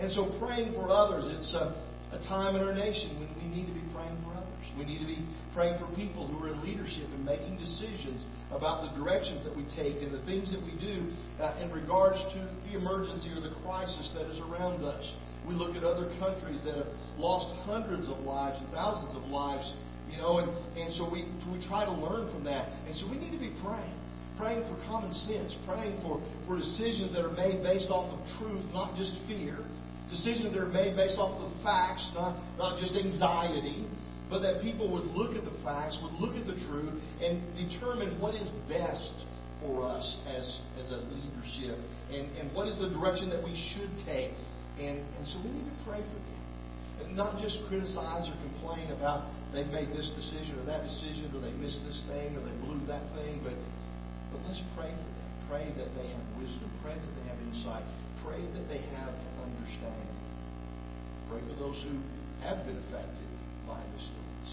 And 0.00 0.10
so 0.12 0.38
praying 0.38 0.72
for 0.72 0.88
others, 0.88 1.26
it's 1.26 1.52
a, 1.52 1.74
a 2.14 2.18
time 2.28 2.54
in 2.54 2.62
our 2.62 2.74
nation 2.74 3.18
when 3.18 3.28
we 3.36 3.54
need 3.54 3.66
to 3.66 3.74
be 3.74 3.84
praying 3.92 4.16
for 4.22 4.38
others. 4.38 4.64
We 4.78 4.86
need 4.86 5.00
to 5.00 5.10
be 5.10 5.26
praying 5.52 5.78
for 5.82 5.90
people 5.94 6.26
who 6.26 6.38
are 6.46 6.54
in 6.54 6.62
leadership 6.62 7.10
and 7.12 7.24
making 7.24 7.58
decisions 7.58 8.22
about 8.54 8.86
the 8.86 9.02
directions 9.02 9.44
that 9.44 9.54
we 9.54 9.66
take 9.74 10.00
and 10.02 10.14
the 10.14 10.22
things 10.24 10.50
that 10.54 10.62
we 10.62 10.72
do 10.78 11.10
uh, 11.42 11.58
in 11.60 11.70
regards 11.70 12.16
to 12.32 12.40
the 12.70 12.78
emergency 12.78 13.28
or 13.34 13.42
the 13.42 13.54
crisis 13.66 14.10
that 14.14 14.30
is 14.30 14.38
around 14.40 14.82
us. 14.84 15.04
We 15.46 15.54
look 15.54 15.76
at 15.76 15.84
other 15.84 16.08
countries 16.18 16.62
that 16.64 16.74
have 16.74 16.88
lost 17.18 17.52
hundreds 17.66 18.08
of 18.08 18.18
lives 18.20 18.56
and 18.62 18.70
thousands 18.72 19.14
of 19.14 19.28
lives, 19.28 19.66
you 20.08 20.16
know, 20.16 20.38
and, 20.38 20.48
and 20.78 20.94
so 20.94 21.10
we, 21.10 21.28
we 21.52 21.60
try 21.68 21.84
to 21.84 21.92
learn 21.92 22.32
from 22.32 22.44
that. 22.44 22.70
And 22.86 22.96
so 22.96 23.10
we 23.10 23.18
need 23.18 23.32
to 23.32 23.42
be 23.42 23.52
praying. 23.60 23.98
Praying 24.38 24.62
for 24.66 24.74
common 24.86 25.12
sense, 25.28 25.54
praying 25.66 26.00
for, 26.02 26.22
for 26.46 26.56
decisions 26.58 27.12
that 27.12 27.22
are 27.22 27.36
made 27.36 27.62
based 27.62 27.90
off 27.90 28.10
of 28.10 28.20
truth, 28.40 28.64
not 28.72 28.96
just 28.96 29.12
fear. 29.28 29.58
Decisions 30.10 30.54
that 30.54 30.62
are 30.62 30.72
made 30.72 30.96
based 30.96 31.18
off 31.18 31.38
of 31.38 31.50
facts, 31.62 32.08
not, 32.14 32.38
not 32.56 32.80
just 32.80 32.94
anxiety 32.94 33.86
but 34.34 34.42
that 34.42 34.58
people 34.66 34.90
would 34.90 35.06
look 35.14 35.38
at 35.38 35.46
the 35.46 35.54
facts, 35.62 35.94
would 36.02 36.18
look 36.18 36.34
at 36.34 36.42
the 36.42 36.58
truth, 36.66 36.90
and 37.22 37.38
determine 37.54 38.18
what 38.18 38.34
is 38.34 38.50
best 38.66 39.14
for 39.62 39.86
us 39.86 40.02
as, 40.26 40.42
as 40.74 40.90
a 40.90 41.06
leadership, 41.06 41.78
and, 42.10 42.26
and 42.34 42.50
what 42.50 42.66
is 42.66 42.74
the 42.82 42.90
direction 42.90 43.30
that 43.30 43.38
we 43.38 43.54
should 43.70 43.94
take. 44.02 44.34
And, 44.82 45.06
and 45.14 45.22
so 45.30 45.38
we 45.38 45.54
need 45.54 45.70
to 45.70 45.78
pray 45.86 46.02
for 46.02 46.18
them. 46.18 46.42
And 46.98 47.14
not 47.14 47.38
just 47.38 47.62
criticize 47.70 48.26
or 48.26 48.34
complain 48.42 48.90
about 48.90 49.30
they 49.54 49.62
made 49.70 49.94
this 49.94 50.10
decision 50.18 50.58
or 50.58 50.66
that 50.66 50.82
decision, 50.82 51.30
or 51.30 51.38
they 51.38 51.54
missed 51.62 51.78
this 51.86 52.02
thing, 52.10 52.34
or 52.34 52.42
they 52.42 52.58
blew 52.58 52.82
that 52.90 53.06
thing, 53.14 53.38
but, 53.46 53.54
but 54.34 54.42
let's 54.50 54.58
pray 54.74 54.90
for 54.90 55.10
them. 55.14 55.30
Pray 55.46 55.70
that 55.78 55.94
they 55.94 56.10
have 56.10 56.26
wisdom. 56.42 56.66
Pray 56.82 56.98
that 56.98 57.12
they 57.22 57.26
have 57.30 57.38
insight. 57.54 57.86
Pray 58.26 58.42
that 58.42 58.66
they 58.66 58.82
have 58.98 59.14
understanding. 59.38 60.10
Pray 61.30 61.38
for 61.38 61.54
those 61.62 61.78
who 61.86 62.02
have 62.42 62.66
been 62.66 62.82
affected 62.90 63.23
by 63.74 63.82
this 63.98 64.06
illness. 64.06 64.52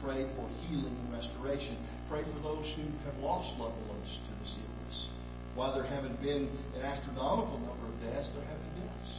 Pray 0.00 0.20
for 0.32 0.48
healing 0.64 0.96
and 0.96 1.12
restoration. 1.12 1.76
Pray 2.08 2.24
for 2.24 2.40
those 2.40 2.64
who 2.80 2.88
have 3.04 3.20
lost 3.20 3.52
loved 3.60 3.76
ones 3.84 4.08
to 4.08 4.32
this 4.40 4.56
illness. 4.56 4.96
While 5.52 5.76
there 5.76 5.84
haven't 5.84 6.16
been 6.24 6.48
an 6.80 6.82
astronomical 6.88 7.60
number 7.60 7.84
of 7.84 7.96
deaths, 8.00 8.32
there 8.32 8.48
have 8.48 8.60
been 8.64 8.88
deaths. 8.88 9.12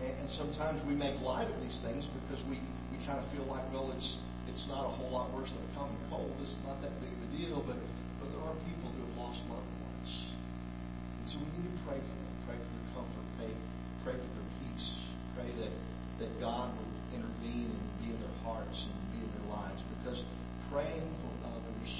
And, 0.00 0.12
and 0.24 0.28
sometimes 0.40 0.80
we 0.88 0.96
make 0.96 1.20
light 1.20 1.52
of 1.52 1.58
these 1.60 1.76
things 1.84 2.08
because 2.24 2.40
we, 2.48 2.56
we 2.88 2.96
kind 3.04 3.20
of 3.20 3.28
feel 3.36 3.44
like, 3.44 3.68
well, 3.68 3.92
it's 3.92 4.16
it's 4.46 4.64
not 4.70 4.86
a 4.86 4.92
whole 4.94 5.10
lot 5.10 5.34
worse 5.34 5.50
than 5.50 5.62
a 5.66 5.72
common 5.74 5.98
cold. 6.08 6.30
It's 6.40 6.54
not 6.62 6.78
that 6.80 6.94
big 7.02 7.10
of 7.10 7.20
a 7.26 7.30
deal, 7.34 7.58
but, 7.66 7.76
but 8.22 8.30
there 8.30 8.44
are 8.46 8.54
people 8.62 8.88
who 8.94 9.02
have 9.04 9.14
lost 9.18 9.42
loved 9.50 9.68
ones. 9.82 10.10
And 11.20 11.24
so 11.28 11.34
we 11.42 11.50
need 11.60 11.74
to 11.74 11.82
pray 11.82 11.98
for 11.98 12.14
them, 12.14 12.34
pray 12.46 12.56
for 12.56 12.70
their 12.70 12.88
comfort, 12.94 13.26
pray, 13.36 13.52
pray 14.06 14.16
for 14.16 14.30
their 14.38 14.50
peace, 14.62 14.88
pray 15.34 15.50
that, 15.66 15.74
that 16.22 16.30
God 16.38 16.72
will 16.78 16.95
hearts 18.46 18.78
and 18.78 18.94
be 19.10 19.20
in 19.26 19.30
their 19.34 19.50
lives 19.50 19.82
because 19.98 20.22
praying 20.70 21.10
for 21.18 21.32
others 21.50 21.90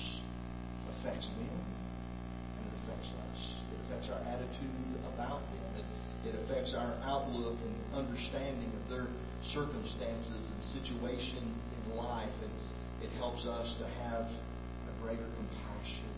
affects 0.95 1.27
them 1.35 1.59
and 1.59 2.63
it 2.71 2.75
affects 2.87 3.11
us. 3.11 3.41
It 3.75 3.79
affects 3.87 4.09
our 4.15 4.23
attitude 4.31 4.95
about 5.11 5.43
them. 5.51 5.67
It, 5.83 5.87
it 6.31 6.35
affects 6.47 6.75
our 6.75 6.95
outlook 7.03 7.59
and 7.59 7.75
understanding 7.95 8.71
of 8.71 8.85
their 8.91 9.07
circumstances 9.55 10.43
and 10.43 10.61
situation 10.83 11.51
in 11.51 11.99
life. 11.99 12.35
And 12.43 12.55
it 13.03 13.11
helps 13.19 13.45
us 13.47 13.69
to 13.79 13.87
have 14.07 14.27
a 14.27 14.93
greater 15.03 15.27
compassion 15.39 16.11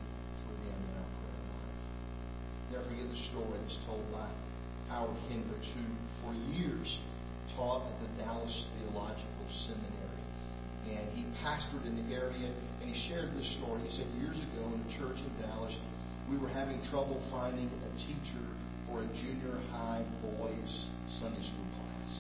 for 0.45 0.55
them 0.65 0.79
in 0.81 0.95
our 0.97 1.11
prayer 1.21 1.45
life. 1.53 1.81
Never 2.73 2.85
forget 2.89 3.09
the 3.09 3.23
story 3.33 3.57
that's 3.65 3.81
told 3.85 4.05
by 4.13 4.29
Howard 4.89 5.21
Hendricks, 5.29 5.69
who 5.77 5.85
for 6.25 6.33
years 6.57 6.89
taught 7.57 7.85
at 7.85 7.97
the 8.01 8.25
Dallas 8.25 8.55
Theological 8.79 9.47
Seminary. 9.67 10.08
And 10.89 11.05
he 11.13 11.25
pastored 11.45 11.85
in 11.85 11.95
the 11.97 12.15
area, 12.15 12.49
and 12.81 12.87
he 12.89 12.97
shared 13.09 13.35
this 13.37 13.49
story. 13.61 13.83
He 13.89 13.97
said, 13.97 14.07
Years 14.21 14.37
ago 14.37 14.65
in 14.73 14.81
a 14.81 14.91
church 14.97 15.19
in 15.21 15.33
Dallas, 15.43 15.75
we 16.31 16.39
were 16.39 16.49
having 16.49 16.81
trouble 16.91 17.21
finding 17.31 17.69
a 17.69 17.91
teacher 17.99 18.45
for 18.89 19.03
a 19.03 19.07
junior 19.21 19.61
high 19.71 20.05
boys 20.23 20.73
Sunday 21.21 21.41
school 21.41 21.69
class. 21.77 22.13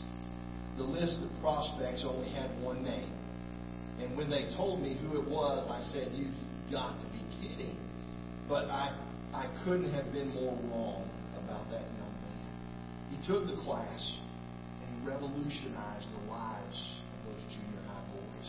The 0.76 0.84
list 0.84 1.18
of 1.24 1.30
prospects 1.40 2.04
only 2.06 2.28
had 2.30 2.50
one 2.62 2.84
name. 2.84 3.12
And 4.00 4.16
when 4.16 4.30
they 4.30 4.48
told 4.56 4.80
me 4.80 4.96
who 5.02 5.20
it 5.20 5.28
was, 5.28 5.66
I 5.68 5.82
said, 5.92 6.12
You've 6.14 6.34
got 6.70 6.98
to 7.00 7.06
be 7.06 7.22
kidding. 7.40 7.76
But 8.48 8.70
I, 8.70 8.96
I 9.34 9.46
couldn't 9.64 9.92
have 9.92 10.12
been 10.12 10.28
more 10.34 10.56
wrong 10.70 11.08
about 11.44 11.68
that 11.70 11.82
young 11.82 12.14
man. 12.24 12.48
He 13.10 13.26
took 13.26 13.46
the 13.46 13.60
class 13.62 14.16
and 14.86 15.06
revolutionized 15.06 16.06
the 16.14 16.30
lives 16.30 16.80
of 17.12 17.32
those 17.32 17.42
junior 17.52 17.82
high 17.86 18.06
boys. 18.14 18.48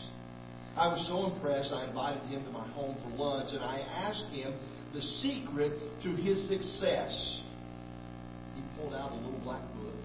I 0.78 0.88
was 0.88 1.06
so 1.08 1.34
impressed, 1.34 1.72
I 1.74 1.88
invited 1.88 2.24
him 2.30 2.46
to 2.46 2.52
my 2.52 2.68
home 2.70 2.98
for 3.04 3.10
lunch, 3.10 3.50
and 3.52 3.64
I 3.64 3.80
asked 3.80 4.32
him 4.32 4.54
the 4.94 5.02
secret 5.02 6.02
to 6.04 6.10
his 6.16 6.48
success. 6.48 7.42
He 8.56 8.62
pulled 8.78 8.94
out 8.94 9.12
a 9.12 9.16
little 9.16 9.40
black 9.44 9.62
book. 9.76 10.00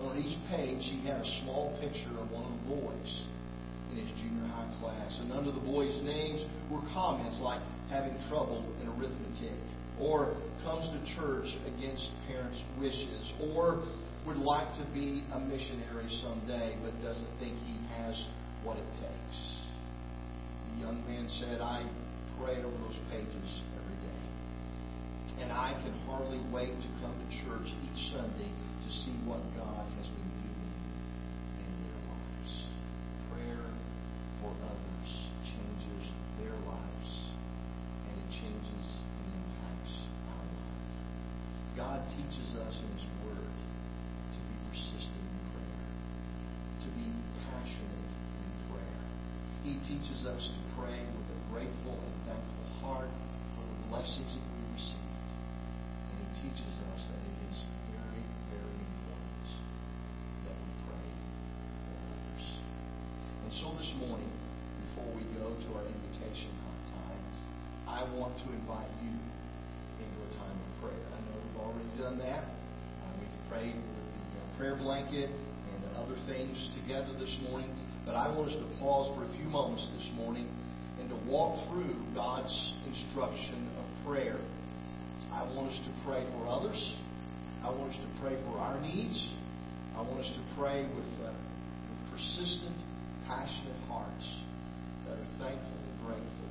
On 0.00 0.16
each 0.18 0.38
page, 0.48 0.82
he 0.84 1.06
had 1.06 1.20
a 1.20 1.28
small 1.42 1.78
picture 1.80 2.10
of 2.18 2.30
one 2.30 2.44
of 2.44 2.52
the 2.52 2.66
boys 2.74 3.24
in 3.92 3.96
his 3.98 4.10
junior 4.20 4.48
high 4.48 4.70
class. 4.80 5.18
And 5.20 5.32
under 5.32 5.52
the 5.52 5.60
boys' 5.60 6.02
names 6.02 6.40
were 6.70 6.80
comments 6.92 7.38
like 7.40 7.60
having 7.90 8.16
trouble 8.28 8.64
in 8.80 8.88
arithmetic, 8.88 9.60
or 10.00 10.34
comes 10.64 10.88
to 10.88 11.14
church 11.14 11.46
against 11.66 12.08
parents' 12.26 12.62
wishes, 12.78 13.32
or 13.54 13.84
would 14.26 14.38
like 14.38 14.74
to 14.76 14.84
be 14.92 15.24
a 15.32 15.38
missionary 15.38 16.08
someday 16.22 16.76
but 16.82 16.92
doesn't 17.02 17.38
think 17.38 17.56
he 17.64 17.76
has 17.88 18.14
what 18.64 18.76
it 18.76 18.90
takes. 19.00 19.38
The 20.74 20.86
young 20.86 21.02
man 21.08 21.28
said, 21.40 21.60
I 21.60 21.84
pray 22.38 22.58
over 22.62 22.78
those 22.80 23.00
pages 23.10 23.50
every 23.76 23.98
day. 24.04 24.24
And 25.42 25.52
I 25.52 25.72
can 25.82 25.94
hardly 26.04 26.40
wait 26.52 26.72
to 26.72 26.88
come 27.00 27.16
to 27.16 27.28
church 27.44 27.68
each 27.68 28.12
Sunday 28.12 28.52
to 28.52 28.88
see 29.04 29.16
what 29.24 29.40
God 29.56 29.84
has 29.96 30.08
been 30.12 30.32
doing 30.44 30.72
in 31.64 31.70
their 31.80 32.00
lives. 32.12 32.52
Prayer 33.32 33.64
for 34.44 34.52
others 34.68 35.10
changes 35.48 36.04
their 36.36 36.56
lives, 36.68 37.10
and 38.08 38.14
it 38.20 38.30
changes 38.36 38.84
and 39.16 39.32
impacts 39.32 39.96
our 40.28 40.44
life. 40.44 41.00
God 41.76 42.00
teaches 42.12 42.50
us 42.60 42.74
in 42.76 42.90
His 43.00 43.08
Word 43.24 43.48
to 43.48 44.38
be 44.44 44.56
persistent 44.68 45.24
in 45.24 45.40
prayer, 45.56 45.88
to 46.84 46.88
be 47.00 47.08
passionate 47.48 48.12
in 48.12 48.50
prayer. 48.68 49.00
He 49.60 49.76
teaches 49.84 50.24
us 50.24 50.40
to 50.40 50.60
pray 50.80 51.04
with 51.04 51.28
a 51.36 51.38
grateful 51.52 51.92
and 51.92 52.16
thankful 52.24 52.66
heart 52.80 53.12
for 53.52 53.64
the 53.68 53.78
blessings 53.92 54.32
that 54.32 54.40
we 54.40 54.60
received. 54.72 55.28
And 56.08 56.16
He 56.16 56.48
teaches 56.48 56.74
us 56.80 57.00
that 57.12 57.20
it 57.20 57.38
is 57.52 57.58
very, 57.92 58.24
very 58.56 58.76
important 58.80 59.44
that 60.48 60.56
we 60.56 60.70
pray 60.88 61.08
for 61.84 61.96
others. 62.08 62.46
And 63.44 63.52
so 63.60 63.66
this 63.76 63.92
morning, 64.00 64.32
before 64.88 65.12
we 65.12 65.28
go 65.36 65.52
to 65.52 65.68
our 65.76 65.84
invitation 65.84 66.56
time, 66.96 67.20
I 67.84 68.00
want 68.16 68.40
to 68.40 68.46
invite 68.56 68.90
you 69.04 69.12
into 69.12 70.18
a 70.24 70.30
time 70.40 70.56
of 70.56 70.70
prayer. 70.80 71.04
I 71.12 71.20
know 71.28 71.36
we've 71.36 71.60
already 71.60 71.92
done 72.00 72.16
that. 72.24 72.48
Uh, 72.48 73.12
we've 73.20 73.40
prayed 73.52 73.76
with 73.76 74.08
the 74.08 74.40
uh, 74.40 74.56
prayer 74.56 74.76
blanket 74.80 75.28
and 75.28 75.80
other 76.00 76.16
things 76.24 76.56
together 76.80 77.12
this 77.20 77.36
morning. 77.44 77.68
But 78.10 78.26
I 78.26 78.34
want 78.34 78.50
us 78.50 78.58
to 78.58 78.66
pause 78.82 79.06
for 79.14 79.22
a 79.22 79.30
few 79.38 79.46
moments 79.46 79.86
this 79.94 80.10
morning 80.18 80.50
and 80.98 81.06
to 81.14 81.18
walk 81.30 81.62
through 81.70 81.94
God's 82.10 82.50
instruction 82.82 83.70
of 83.78 83.86
prayer. 84.02 84.34
I 85.30 85.46
want 85.46 85.70
us 85.70 85.78
to 85.78 85.92
pray 86.02 86.26
for 86.34 86.42
others. 86.50 86.74
I 87.62 87.70
want 87.70 87.94
us 87.94 88.00
to 88.02 88.10
pray 88.18 88.34
for 88.50 88.58
our 88.58 88.82
needs. 88.82 89.14
I 89.94 90.02
want 90.02 90.26
us 90.26 90.26
to 90.26 90.42
pray 90.58 90.90
with, 90.90 91.06
uh, 91.22 91.30
with 91.30 92.02
persistent, 92.10 92.74
passionate 93.30 93.78
hearts 93.86 94.26
that 95.06 95.14
are 95.14 95.30
thankful 95.38 95.78
and 95.78 95.94
grateful 96.02 96.50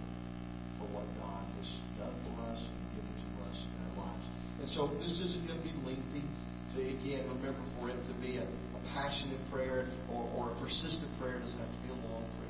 for 0.79 0.87
what 0.95 1.11
God 1.19 1.43
has 1.59 1.69
done 1.99 2.15
for 2.23 2.39
us 2.55 2.61
and 2.63 3.03
given 3.03 3.15
to 3.19 3.29
us 3.51 3.59
in 3.67 3.75
our 3.83 4.07
lives. 4.07 4.25
And 4.63 4.67
so 4.79 4.95
this 4.95 5.11
isn't 5.11 5.43
going 5.43 5.59
to 5.59 5.67
be 5.67 5.75
lengthy. 5.83 6.23
So 6.71 6.79
again, 6.79 7.27
remember 7.27 7.59
for 7.75 7.91
it 7.91 7.99
to 8.07 8.15
be 8.23 8.39
a, 8.39 8.47
a 8.47 8.68
passionate 8.93 9.41
prayer 9.51 9.87
or, 10.11 10.23
or 10.35 10.43
a 10.51 10.55
persistent 10.59 11.09
prayer. 11.19 11.37
It 11.37 11.45
doesn't 11.45 11.59
have 11.59 11.73
to 11.73 11.81
be 11.85 11.91
a 11.93 11.99
long 12.09 12.25
prayer. 12.37 12.49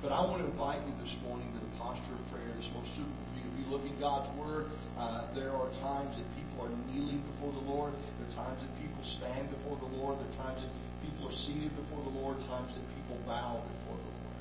But 0.00 0.16
I 0.16 0.24
want 0.24 0.40
to 0.40 0.48
invite 0.48 0.80
you 0.88 0.96
this 1.04 1.12
morning 1.20 1.52
to 1.52 1.60
the 1.60 1.72
posture 1.76 2.16
of 2.16 2.24
prayer 2.32 2.48
that's 2.56 2.72
most 2.72 2.88
suitable 2.96 3.24
for 3.28 3.36
you. 3.36 3.46
If 3.52 3.56
you 3.60 3.66
look 3.68 3.84
in 3.84 3.96
God's 4.00 4.32
Word, 4.40 4.72
uh, 4.96 5.28
there 5.36 5.52
are 5.52 5.68
times 5.84 6.16
that 6.16 6.24
people 6.32 6.64
are 6.64 6.72
kneeling 6.88 7.20
before 7.36 7.52
the 7.52 7.64
Lord. 7.68 7.92
There 7.92 8.32
are 8.32 8.36
times 8.36 8.64
that 8.64 8.72
people 8.80 9.04
stand 9.20 9.52
before 9.52 9.76
the 9.76 9.92
Lord. 9.92 10.16
There 10.16 10.30
are 10.32 10.40
times 10.40 10.64
that 10.64 10.72
people 11.04 11.28
are 11.28 11.36
seated 11.44 11.76
before 11.76 12.00
the 12.00 12.16
Lord. 12.16 12.40
Times 12.48 12.72
that 12.72 12.86
people 12.96 13.20
bow 13.28 13.60
before 13.60 14.00
the 14.00 14.12
Lord. 14.16 14.40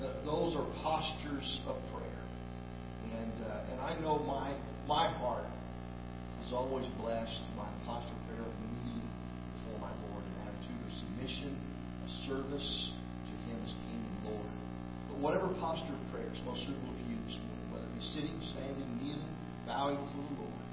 Uh, 0.00 0.04
those 0.26 0.58
are 0.58 0.66
postures 0.82 1.48
of 1.70 1.78
prayer. 1.94 2.24
And 3.14 3.34
uh, 3.46 3.70
and 3.70 3.78
I 3.78 3.94
know 4.02 4.18
my 4.26 4.58
my 4.90 5.06
heart 5.22 5.46
is 6.42 6.52
always 6.52 6.86
blessed 6.98 7.46
by 7.54 7.70
posture 7.86 8.10
of 8.10 8.22
prayer 8.26 8.42
of 8.42 8.54
kneeling 8.58 9.06
before 9.54 9.86
my 9.86 9.94
Lord, 10.10 10.26
an 10.26 10.50
submission, 11.00 11.56
a 12.04 12.08
service 12.28 12.70
to 13.26 13.34
Him 13.48 13.58
as 13.64 13.72
King 13.88 14.04
and 14.04 14.18
Lord. 14.36 14.52
But 15.08 15.18
whatever 15.18 15.48
posture 15.58 15.96
of 15.96 16.04
prayer 16.12 16.28
is 16.30 16.40
most 16.44 16.62
suitable 16.68 16.92
for 16.94 17.06
you 17.08 17.18
this 17.24 17.38
morning, 17.48 17.66
whether 17.72 17.88
it 17.88 17.96
be 17.96 18.04
sitting, 18.12 18.36
standing, 18.52 18.88
kneeling, 19.00 19.34
bowing 19.66 19.96
before 19.96 20.24
the 20.28 20.36
Lord. 20.44 20.64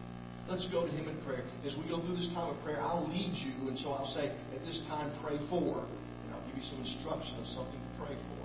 Let's 0.48 0.68
go 0.72 0.86
to 0.88 0.92
Him 0.92 1.08
in 1.12 1.18
prayer. 1.28 1.44
As 1.68 1.76
we 1.76 1.88
go 1.92 2.00
through 2.00 2.16
this 2.16 2.32
time 2.32 2.56
of 2.56 2.60
prayer, 2.64 2.80
I'll 2.80 3.08
lead 3.10 3.36
you, 3.36 3.68
and 3.68 3.76
so 3.80 3.92
I'll 3.92 4.14
say, 4.16 4.32
at 4.56 4.64
this 4.64 4.80
time, 4.88 5.12
pray 5.24 5.36
for, 5.52 5.84
and 5.84 6.28
I'll 6.32 6.46
give 6.48 6.56
you 6.56 6.68
some 6.72 6.80
instruction 6.80 7.36
of 7.40 7.48
something 7.52 7.80
to 7.80 7.92
pray 8.00 8.16
for, 8.16 8.44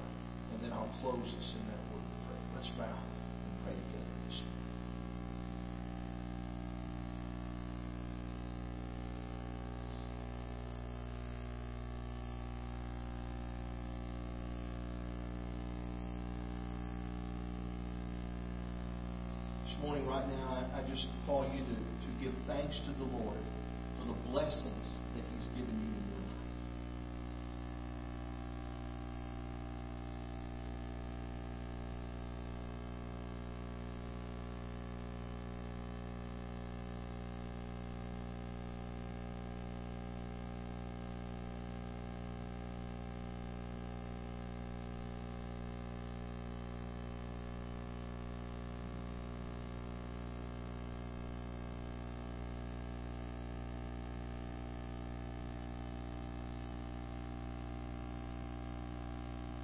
and 0.54 0.58
then 0.64 0.72
I'll 0.74 0.90
close 0.98 1.22
this 1.22 1.48
in 1.54 1.62
that 1.70 1.82
word 1.94 2.02
of 2.02 2.18
prayer. 2.26 2.42
Let's 2.58 2.70
bow 2.74 2.90
and 2.90 3.54
pray 3.62 3.74
together 3.74 4.14
this 4.26 4.42
morning. 4.42 4.50
This 19.70 19.78
morning, 19.80 20.06
right 20.06 20.26
now, 20.28 20.66
I, 20.74 20.78
I 20.78 20.81
just 20.94 21.06
call 21.26 21.44
you 21.54 21.64
to, 21.64 21.74
to 21.74 22.10
give 22.20 22.34
thanks 22.46 22.76
to 22.84 22.92
the 22.92 23.04
Lord 23.16 23.38
for 23.98 24.06
the 24.06 24.18
blessings 24.30 24.86
that 25.16 25.24
He's 25.38 25.48
given 25.56 25.72
you 25.72 25.88
in 25.88 26.04
your 26.12 26.20
life. 26.20 26.36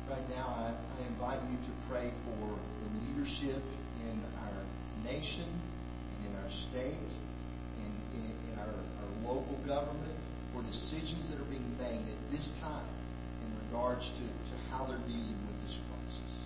Right 0.08 0.17
now, 0.30 0.46
I, 0.48 0.72
I 0.72 1.06
invite 1.06 1.40
you 1.50 1.56
to 1.56 1.72
pray 1.88 2.12
for 2.24 2.36
the 2.36 2.88
leadership 3.00 3.62
in 4.04 4.16
our 4.44 4.60
nation, 5.04 5.48
in 6.24 6.36
our 6.36 6.50
state, 6.70 7.10
in, 7.80 7.92
in, 8.14 8.30
in 8.52 8.58
our, 8.58 8.68
our 8.68 9.10
local 9.24 9.56
government, 9.66 10.18
for 10.52 10.62
decisions 10.62 11.30
that 11.30 11.40
are 11.40 11.50
being 11.50 11.76
made 11.78 12.04
at 12.04 12.20
this 12.32 12.48
time 12.60 12.88
in 13.44 13.48
regards 13.68 14.04
to, 14.04 14.24
to 14.24 14.54
how 14.70 14.84
they're 14.86 14.98
dealing 15.08 15.38
with 15.48 15.58
this 15.64 15.76
crisis. 15.88 16.37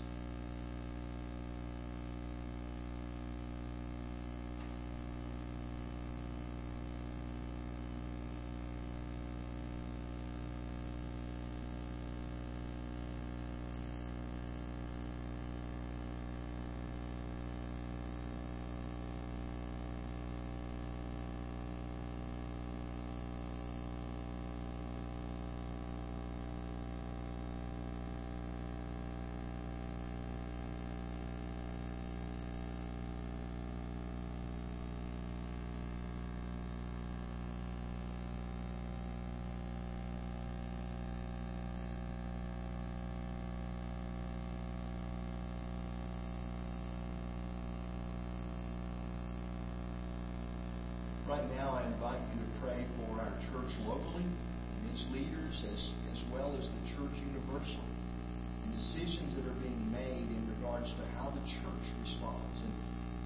Right 51.32 51.56
now, 51.56 51.80
I 51.80 51.88
invite 51.88 52.20
you 52.28 52.44
to 52.44 52.50
pray 52.60 52.84
for 53.00 53.16
our 53.16 53.32
church 53.48 53.72
locally, 53.88 54.28
and 54.28 54.82
its 54.92 55.00
leaders, 55.16 55.64
as, 55.64 55.80
as 56.12 56.20
well 56.28 56.52
as 56.60 56.68
the 56.68 56.82
church 56.92 57.16
universal, 57.24 57.88
and 57.88 58.76
decisions 58.76 59.32
that 59.40 59.48
are 59.48 59.56
being 59.64 59.80
made 59.88 60.28
in 60.28 60.44
regards 60.60 60.92
to 60.92 61.02
how 61.16 61.32
the 61.32 61.40
church 61.48 61.86
responds 62.04 62.60
and, 62.60 62.76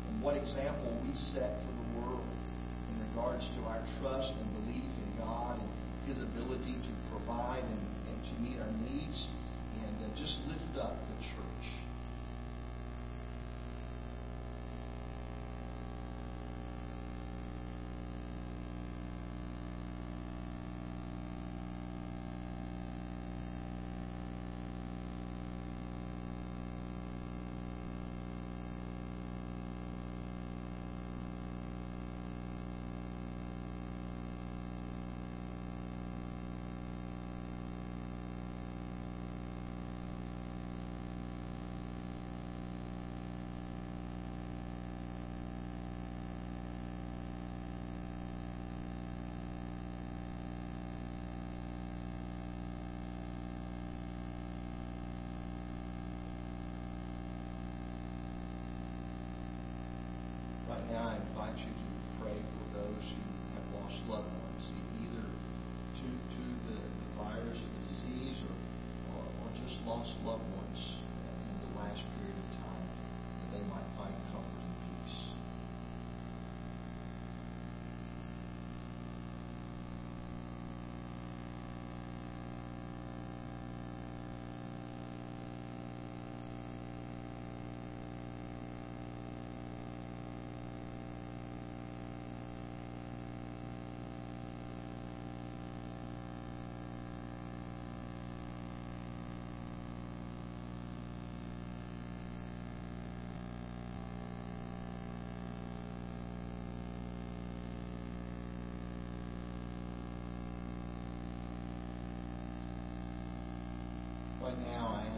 and 0.07 0.23
what 0.23 0.39
example 0.39 0.95
we 1.03 1.19
set 1.35 1.59
for 1.67 1.75
the 1.75 1.89
world 1.99 2.31
in 2.95 3.11
regards 3.11 3.43
to 3.59 3.67
our 3.67 3.83
trust 3.99 4.31
and 4.39 4.49
belief 4.63 4.87
in 4.87 5.11
God 5.19 5.59
and 5.59 5.71
His 6.07 6.23
ability 6.23 6.79
to 6.79 6.93
provide 7.11 7.67
and, 7.67 7.83
and 8.07 8.19
to 8.23 8.35
meet 8.39 8.63
our 8.63 8.75
needs, 8.87 9.27
and 9.83 9.99
uh, 9.99 10.15
just 10.15 10.39
lift 10.47 10.79
up 10.79 10.95
the 10.95 11.19
church. 11.27 11.67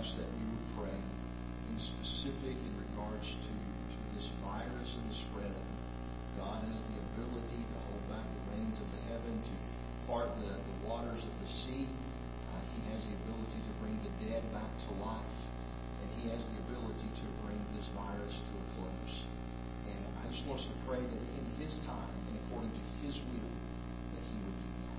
Ask 0.09 0.17
that 0.17 0.31
we 0.41 0.45
would 0.49 0.69
pray 0.81 1.01
in 1.69 1.77
specific 1.77 2.57
in 2.57 2.75
regards 2.89 3.29
to, 3.29 3.53
to 3.53 3.99
this 4.17 4.25
virus 4.41 4.89
and 4.97 5.05
the 5.13 5.19
spread 5.29 5.53
of 5.53 5.65
it. 5.69 5.81
God 6.41 6.65
has 6.65 6.81
the 6.81 6.99
ability 7.13 7.61
to 7.61 7.77
hold 7.93 8.05
back 8.09 8.25
the 8.25 8.45
rains 8.57 8.79
of 8.81 8.89
the 8.89 9.03
heaven, 9.13 9.37
to 9.37 9.55
part 10.09 10.33
the, 10.41 10.49
the 10.49 10.77
waters 10.89 11.21
of 11.21 11.35
the 11.45 11.51
sea. 11.69 11.85
Uh, 11.85 12.57
he 12.73 12.81
has 12.89 13.05
the 13.05 13.17
ability 13.29 13.61
to 13.69 13.73
bring 13.85 14.01
the 14.01 14.13
dead 14.25 14.41
back 14.49 14.71
to 14.89 14.91
life. 15.05 15.37
And 16.01 16.09
He 16.23 16.31
has 16.33 16.41
the 16.41 16.59
ability 16.73 17.11
to 17.21 17.27
bring 17.45 17.61
this 17.77 17.85
virus 17.93 18.33
to 18.33 18.53
a 18.57 18.65
close. 18.81 19.15
And 19.93 20.01
I 20.25 20.31
just 20.33 20.47
want 20.47 20.63
us 20.63 20.67
to 20.73 20.79
pray 20.89 21.03
that 21.03 21.25
in 21.37 21.47
His 21.61 21.75
time 21.85 22.17
and 22.33 22.35
according 22.49 22.73
to 22.73 22.85
His 23.05 23.19
will, 23.29 23.53
that 24.17 24.25
He 24.25 24.37
would 24.41 24.57
do 24.57 24.71
that. 24.89 24.97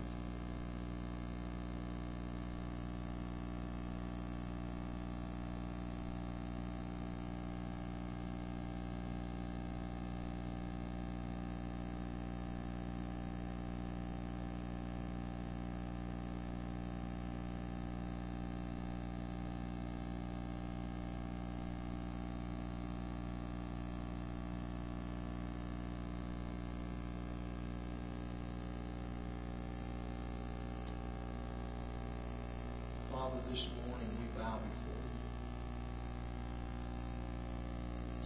Father, 33.12 33.42
this 33.52 33.66
morning 33.86 34.08
we 34.22 34.28
bow 34.40 34.56
before 34.58 35.02
you. 35.04 35.28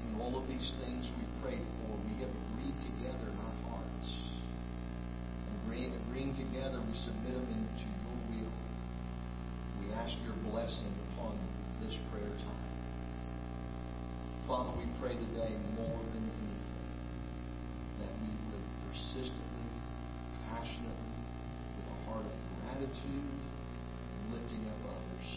And 0.06 0.22
all 0.22 0.38
of 0.38 0.48
these 0.64 0.72
things 0.80 1.04
we 1.20 1.28
prayed 1.44 1.68
for, 1.84 1.92
we 2.08 2.24
have 2.24 2.32
agreed 2.32 2.78
together 2.88 3.28
in 3.28 3.36
our 3.36 3.58
hearts. 3.68 4.10
Agreeing 5.68 6.32
together, 6.40 6.80
we 6.80 6.96
submit 7.04 7.34
them 7.36 7.50
into 7.52 7.84
your 7.84 8.16
will. 8.32 8.54
We 9.84 9.92
ask 9.92 10.14
your 10.24 10.40
blessing 10.48 10.94
upon 11.12 11.36
this 11.84 11.92
prayer 12.14 12.32
time. 12.48 12.72
Father, 14.48 14.72
we 14.80 14.88
pray 15.02 15.20
today 15.20 15.52
more 15.76 16.00
than 16.16 16.24
anything 16.32 16.64
that 18.00 18.14
we 18.24 18.32
would 18.48 18.64
persistently, 18.88 19.68
passionately, 20.48 21.20
with 21.76 21.92
a 21.92 21.98
heart 22.08 22.24
of 22.24 22.38
gratitude, 22.64 23.28
lifting 24.32 24.64
up 24.70 24.80
others, 24.96 25.28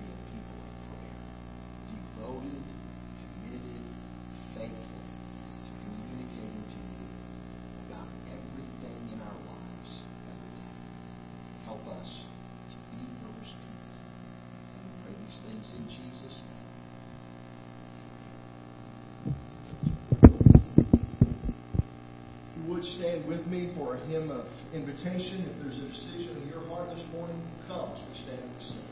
be 0.00 0.06
a 0.06 0.16
people 0.32 0.58
of 0.64 0.74
prayer, 0.86 1.20
devoted, 1.92 2.64
committed, 3.20 3.84
faithful 4.54 5.02
to 5.64 5.70
communicating 5.82 6.62
to 6.70 6.78
you 6.78 7.08
about 7.88 8.06
everything 8.30 9.00
in 9.10 9.18
our 9.24 9.38
lives 9.48 9.92
every 10.28 10.52
day. 10.60 10.76
Help 11.64 11.80
us 11.88 12.10
to 12.68 12.76
be 12.92 13.00
those 13.24 13.48
people. 13.48 13.96
And 14.76 14.84
we 14.84 14.92
pray 15.08 15.16
these 15.24 15.40
things 15.48 15.66
in 15.72 15.88
Jesus' 15.88 16.36
name. 16.36 16.60
If 22.42 22.60
you 22.60 22.62
would 22.68 22.84
stand 23.02 23.26
with 23.26 23.44
me 23.48 23.72
for 23.76 23.96
a 23.96 24.06
hymn 24.06 24.30
of 24.30 24.46
invitation. 24.72 25.50
If 25.50 25.60
there's 25.60 25.76
a 25.76 25.88
decision 25.88 26.40
in 26.40 26.48
your 26.48 26.64
heart 26.68 26.94
this 26.94 27.04
morning, 27.12 27.42
come 27.66 27.90
as 27.96 28.00
we 28.08 28.22
stand 28.22 28.42
and 28.42 28.62
sing. 28.62 28.91